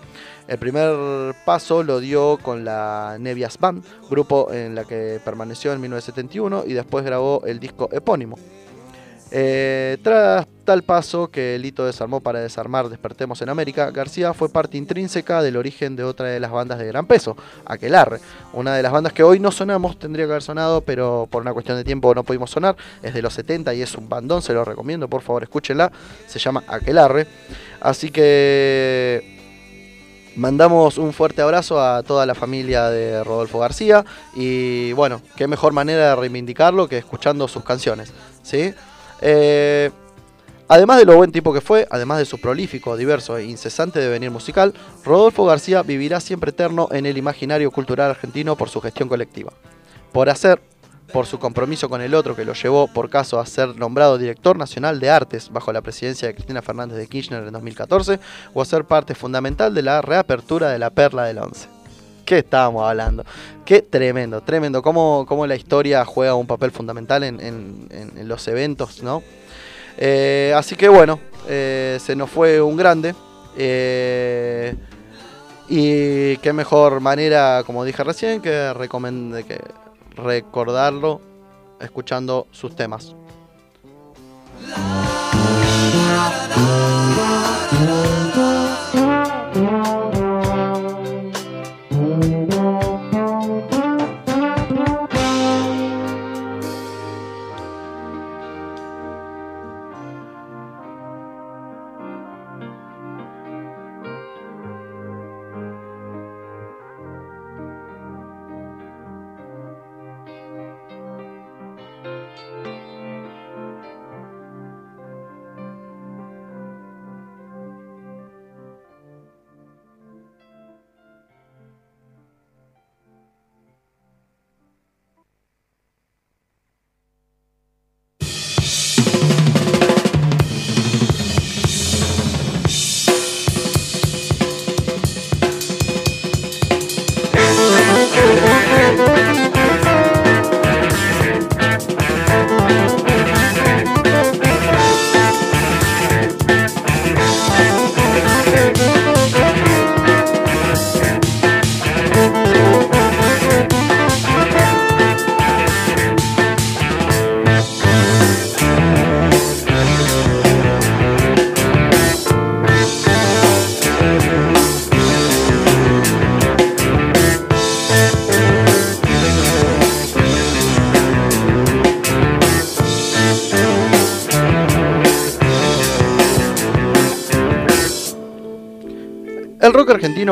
[0.48, 5.82] El primer paso lo dio con la Nevias Band, grupo en la que permaneció en
[5.82, 8.38] 1971 y después grabó el disco epónimo.
[9.32, 14.50] Eh, tras tal paso que el hito desarmó para desarmar Despertemos en América, García fue
[14.50, 17.36] parte intrínseca del origen de otra de las bandas de gran peso,
[17.66, 18.20] Aquelarre,
[18.54, 21.54] una de las bandas que hoy no sonamos, tendría que haber sonado, pero por una
[21.54, 24.54] cuestión de tiempo no pudimos sonar, es de los 70 y es un bandón, se
[24.54, 25.92] lo recomiendo, por favor escúchenla,
[26.28, 27.28] se llama Aquelarre,
[27.82, 29.34] así que
[30.36, 34.04] mandamos un fuerte abrazo a toda la familia de Rodolfo García
[34.36, 38.12] y bueno, qué mejor manera de reivindicarlo que escuchando sus canciones,
[38.42, 38.74] ¿sí?
[39.22, 39.92] Eh,
[40.68, 44.32] además de lo buen tipo que fue, además de su prolífico, diverso e incesante devenir
[44.32, 44.74] musical,
[45.04, 49.52] Rodolfo García vivirá siempre eterno en el imaginario cultural argentino por su gestión colectiva.
[50.12, 50.62] Por hacer,
[51.12, 54.58] por su compromiso con el otro que lo llevó por caso a ser nombrado director
[54.58, 58.20] nacional de artes bajo la presidencia de Cristina Fernández de Kirchner en 2014,
[58.54, 61.68] o a ser parte fundamental de la reapertura de la Perla del Once.
[62.26, 63.26] ¿Qué estábamos hablando?
[63.66, 64.82] Qué tremendo, tremendo.
[64.82, 69.22] Cómo, cómo la historia juega un papel fundamental en, en- los eventos, ¿no?
[69.98, 73.16] Eh, así que bueno, eh, se nos fue un grande.
[73.58, 74.76] eh,
[75.70, 79.62] y qué mejor manera, como dije recién, que, recomend- que
[80.16, 81.22] recordarlo
[81.80, 83.16] escuchando sus temas.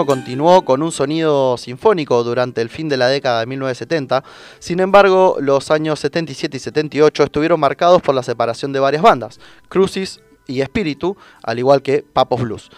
[0.05, 4.23] Continuó con un sonido sinfónico durante el fin de la década de 1970,
[4.59, 9.39] sin embargo los años 77 y 78 estuvieron marcados por la separación de varias bandas,
[9.67, 12.69] Crucis y Espíritu, al igual que Papos Blues.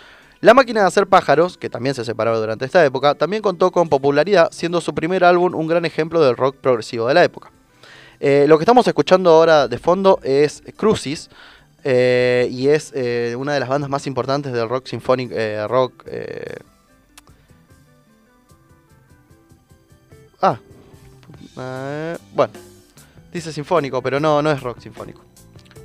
[0.41, 3.87] La máquina de hacer pájaros, que también se separó durante esta época, también contó con
[3.87, 7.51] popularidad, siendo su primer álbum un gran ejemplo del rock progresivo de la época.
[8.19, 11.29] Eh, lo que estamos escuchando ahora de fondo es Crucis,
[11.83, 15.35] eh, y es eh, una de las bandas más importantes del rock sinfónico,
[15.67, 16.05] rock...
[21.57, 22.53] eh, bueno,
[23.31, 25.21] dice sinfónico, pero no, no es rock sinfónico.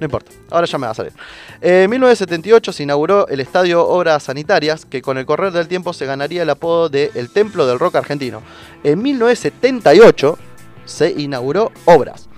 [0.00, 1.12] no importa, ahora ya me va a salir.
[1.60, 5.92] Eh, En 1978 se inauguró el estadio Obras Sanitarias, que con el correr del tiempo
[5.92, 8.42] se ganaría el apodo de El Templo del Rock Argentino.
[8.84, 10.38] En 1978
[10.84, 12.28] se inauguró Obras.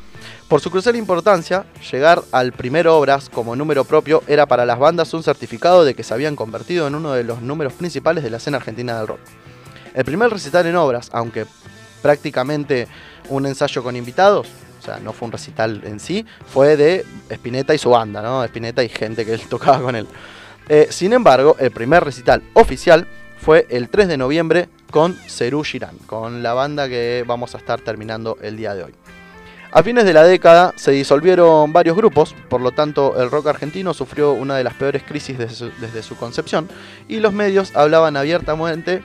[0.49, 5.15] Por su crucial importancia, llegar al primer Obras como número propio era para las bandas
[5.15, 8.39] un certificado de que se habían convertido en uno de los números principales de la
[8.39, 9.21] escena argentina del rock.
[9.95, 11.47] El primer recital en Obras, aunque
[12.03, 12.89] prácticamente
[13.29, 14.49] un ensayo con invitados,
[14.81, 18.43] o sea, no fue un recital en sí, fue de Spinetta y su banda, ¿no?
[18.45, 20.07] Spinetta y gente que él tocaba con él.
[20.69, 23.07] Eh, sin embargo, el primer recital oficial
[23.39, 27.81] fue el 3 de noviembre con Cerú Girán, con la banda que vamos a estar
[27.81, 28.95] terminando el día de hoy.
[29.73, 33.95] A fines de la década se disolvieron varios grupos, por lo tanto el rock argentino
[33.95, 36.69] sufrió una de las peores crisis desde su, concepción
[37.07, 39.03] y los medios hablaban abiertamente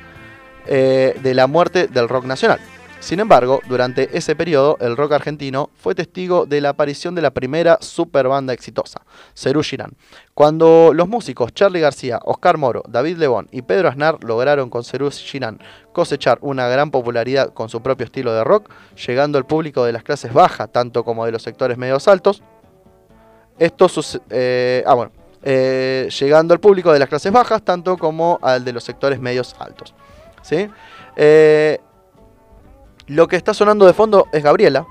[0.65, 2.59] eh, de la muerte del rock nacional.
[3.05, 7.29] Sin embargo, durante ese periodo, el rock argentino fue testigo de la aparición de la
[7.29, 9.03] primera super banda exitosa,
[9.35, 9.91] Cerú Girán.
[10.33, 15.11] Cuando los músicos Charlie García, Oscar Moro, David Lebón y Pedro Aznar lograron con Cerú
[15.11, 15.59] Girán
[15.93, 18.71] cosechar una gran popularidad con su propio estilo de rock,
[19.05, 22.41] llegando al público de las clases bajas, tanto como de los sectores medios altos,
[23.59, 23.85] esto
[24.31, 25.11] eh, ah, bueno,
[25.43, 29.55] eh, llegando al público de las clases bajas, tanto como al de los sectores medios
[29.59, 29.93] altos.
[30.41, 30.67] ¿sí?
[31.15, 31.79] Eh,
[33.07, 34.85] lo que está sonando de fondo es Gabriela.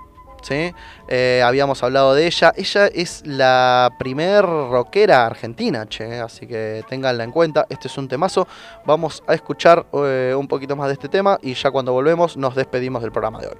[0.45, 0.73] ¿sí?
[1.09, 2.53] Eh, habíamos hablado de ella.
[2.57, 7.67] Ella es la primer rockera argentina, che, así que ténganla en cuenta.
[7.69, 8.47] Este es un temazo.
[8.85, 12.55] Vamos a escuchar eh, un poquito más de este tema y ya cuando volvemos nos
[12.55, 13.57] despedimos del programa de hoy.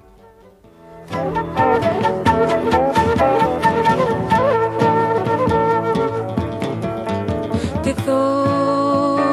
[7.83, 9.25] ¿De dónde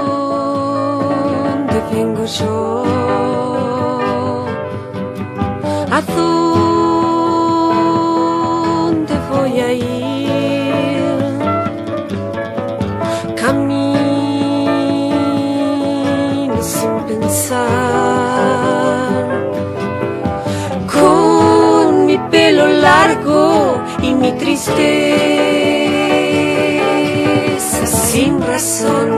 [1.91, 2.90] vengo yo?
[6.01, 6.11] ¿A
[8.85, 9.91] dónde voy a ir?
[13.35, 13.91] Camino
[16.61, 17.71] sin pensar
[20.91, 24.81] Con mi pelo largo y mi tristeza
[27.85, 29.10] sin razón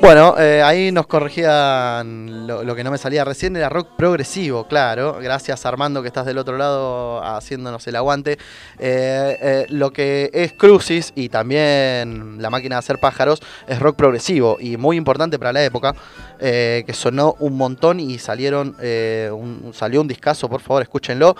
[0.00, 5.18] Bueno, eh, ahí nos corregían lo, que no me salía recién, era rock progresivo, claro.
[5.20, 8.38] Gracias Armando que estás del otro lado haciéndonos el aguante.
[8.78, 13.96] Eh, eh, lo que es Crucis y también la máquina de hacer pájaros es rock
[13.96, 15.92] progresivo y muy importante para la época,
[16.38, 21.34] que sonó un montón y salieron un- salió un discazo, por favor escúchenlo.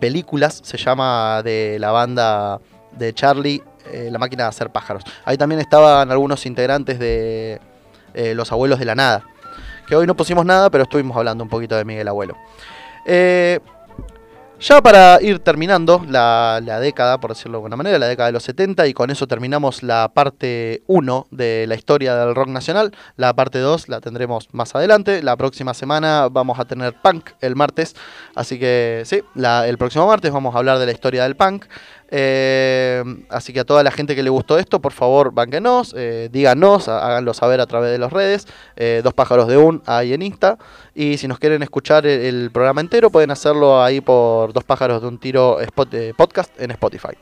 [0.00, 2.58] Películas se llama de la banda
[2.92, 3.62] de Charlie,
[4.10, 5.04] la máquina de hacer pájaros.
[5.26, 7.60] Ahí también estaban algunos integrantes de
[8.14, 9.24] eh, Los Abuelos de la Nada.
[9.86, 12.36] Que hoy no pusimos nada, pero estuvimos hablando un poquito de Miguel Abuelo.
[13.06, 13.58] Eh,
[14.60, 18.34] ya para ir terminando la, la década, por decirlo de alguna manera, la década de
[18.34, 22.92] los 70, y con eso terminamos la parte 1 de la historia del rock nacional.
[23.16, 25.22] La parte 2 la tendremos más adelante.
[25.22, 27.96] La próxima semana vamos a tener punk el martes.
[28.34, 31.64] Así que sí, el próximo martes vamos a hablar de la historia del punk.
[32.10, 36.28] Eh, así que a toda la gente que le gustó esto, por favor, banquenos, eh,
[36.32, 38.46] díganos, háganlo saber a través de las redes.
[38.76, 40.58] eh, dos pájaros de un ahí en Insta.
[40.94, 45.08] Y si nos quieren escuchar el, programa entero, pueden hacerlo ahí por dos pájaros de
[45.08, 45.58] un tiro
[46.16, 47.16] podcast en Spotify.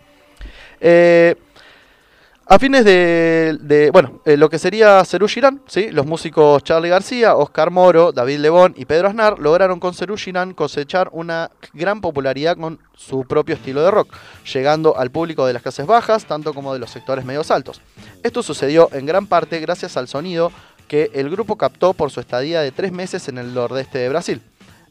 [2.51, 5.91] A fines de, de- bueno, eh, lo que sería Cerú Girán, ¿sí?
[5.91, 10.55] los músicos Charlie García, Oscar Moro, David Lebón y Pedro Aznar lograron con Cerú Girán
[10.55, 14.15] cosechar una gran popularidad con su propio estilo de rock,
[14.51, 17.83] llegando al público de las clases bajas, tanto como de los sectores medios altos.
[18.23, 20.51] Esto sucedió en gran parte gracias al sonido
[20.89, 24.41] que el grupo captó por su estadía de tres meses en el nordeste de Brasil.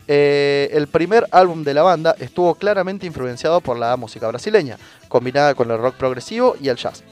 [0.07, 4.77] Eh, el primer álbum de la banda estuvo claramente influenciado por la música brasileña,
[5.07, 7.03] combinada con el rock progresivo y el jazz.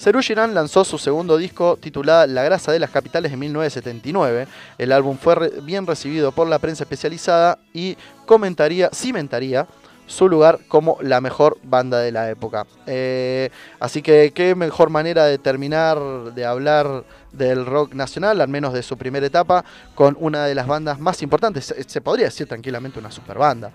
[0.00, 4.48] Serú Girán lanzó su segundo disco titulado La grasa de las capitales en 1979.
[4.78, 9.66] El álbum fue bien recibido por la prensa especializada y comentaría, cimentaría
[10.06, 12.66] su lugar como la mejor banda de la época.
[12.86, 15.98] Eh, así que qué mejor manera de terminar
[16.34, 20.66] de hablar del rock nacional, al menos de su primera etapa, con una de las
[20.66, 23.70] bandas más importantes, se, podría decir tranquilamente una super banda.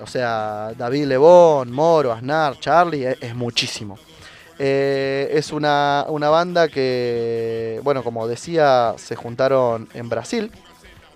[0.00, 3.98] O sea, David Lebón, Moro, Aznar, Charlie, es, es muchísimo.
[4.58, 10.50] Eh, es una, una banda que, bueno, como decía, se juntaron en Brasil.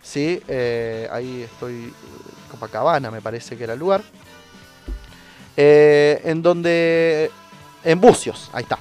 [0.03, 0.43] ¿sí?
[0.47, 1.93] Eh, ahí estoy,
[2.51, 4.03] Copacabana me parece que era el lugar.
[5.57, 7.31] Eh, en donde,
[7.85, 8.79] en Bucios, ahí está.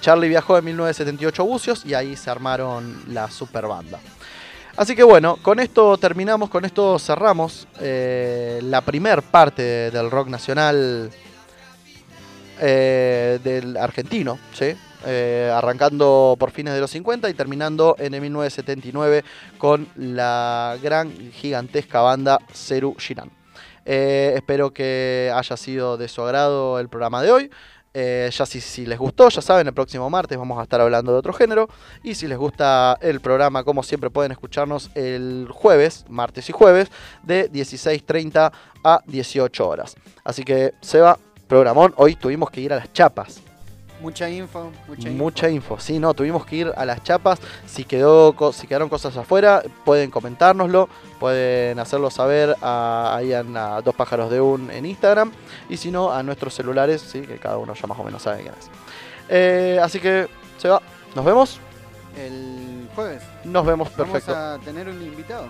[0.00, 3.98] Charlie viajó en 1978 a Bucios y ahí se armaron la super banda.
[4.76, 11.10] Así que bueno, con esto terminamos, con esto cerramos la primer parte del rock nacional
[12.60, 14.76] eh, del argentino, ¿sí?
[15.06, 19.24] Eh, arrancando por fines de los 50 y terminando en el 1979
[19.58, 23.30] con la gran gigantesca banda Ceru Girán.
[23.84, 27.50] Eh, espero que haya sido de su agrado el programa de hoy.
[27.94, 31.18] Ya si, si les gustó, ya saben, el próximo martes vamos a estar hablando de
[31.18, 31.68] otro género.
[32.02, 36.90] Y si les gusta el programa, como siempre, pueden escucharnos el jueves, martes y jueves,
[37.22, 38.52] de 16.30
[38.82, 39.94] a 18 horas.
[40.24, 41.18] Así que, Seba,
[41.48, 43.40] programón, hoy tuvimos que ir a las chapas.
[44.00, 45.24] Mucha info, mucha info.
[45.24, 47.38] Mucha info, sí, no, tuvimos que ir a las chapas.
[47.66, 53.80] Si, quedó, si quedaron cosas afuera, pueden comentárnoslo, pueden hacerlo saber a, ahí en a
[53.80, 55.32] Dos Pájaros de Un en Instagram.
[55.70, 58.42] Y si no, a nuestros celulares, sí, que cada uno ya más o menos sabe
[58.42, 58.70] quién es.
[59.30, 60.82] Eh, así que, se va,
[61.14, 61.58] nos vemos.
[62.14, 63.22] El jueves.
[63.44, 64.32] Nos vemos, perfecto.
[64.32, 65.46] Vamos a tener un invitado.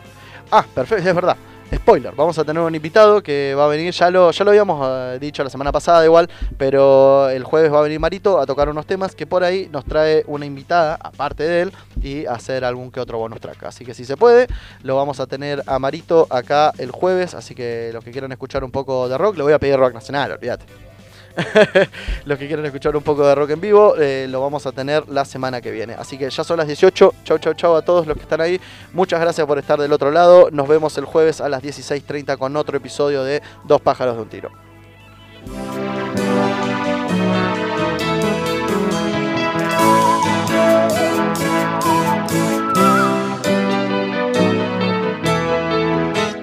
[0.51, 1.37] Ah, perfecto, es verdad.
[1.77, 4.87] Spoiler, vamos a tener un invitado que va a venir, ya lo, ya lo habíamos
[4.89, 8.69] eh, dicho la semana pasada igual, pero el jueves va a venir Marito a tocar
[8.69, 12.93] unos temas que por ahí nos trae una invitada, aparte de él, y hacer algún
[12.93, 13.65] que otro bonus track.
[13.65, 14.47] Así que si se puede,
[14.83, 18.63] lo vamos a tener a Marito acá el jueves, así que los que quieran escuchar
[18.63, 20.94] un poco de rock, le voy a pedir rock nacional, olvídate.
[22.25, 25.09] los que quieran escuchar un poco de rock en vivo, eh, lo vamos a tener
[25.09, 25.95] la semana que viene.
[25.95, 27.15] Así que ya son las 18.
[27.25, 28.61] Chau, chau, chau a todos los que están ahí.
[28.93, 30.51] Muchas gracias por estar del otro lado.
[30.51, 34.29] Nos vemos el jueves a las 16.30 con otro episodio de Dos pájaros de un
[34.29, 34.51] tiro.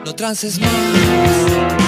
[0.06, 1.81] No trances más.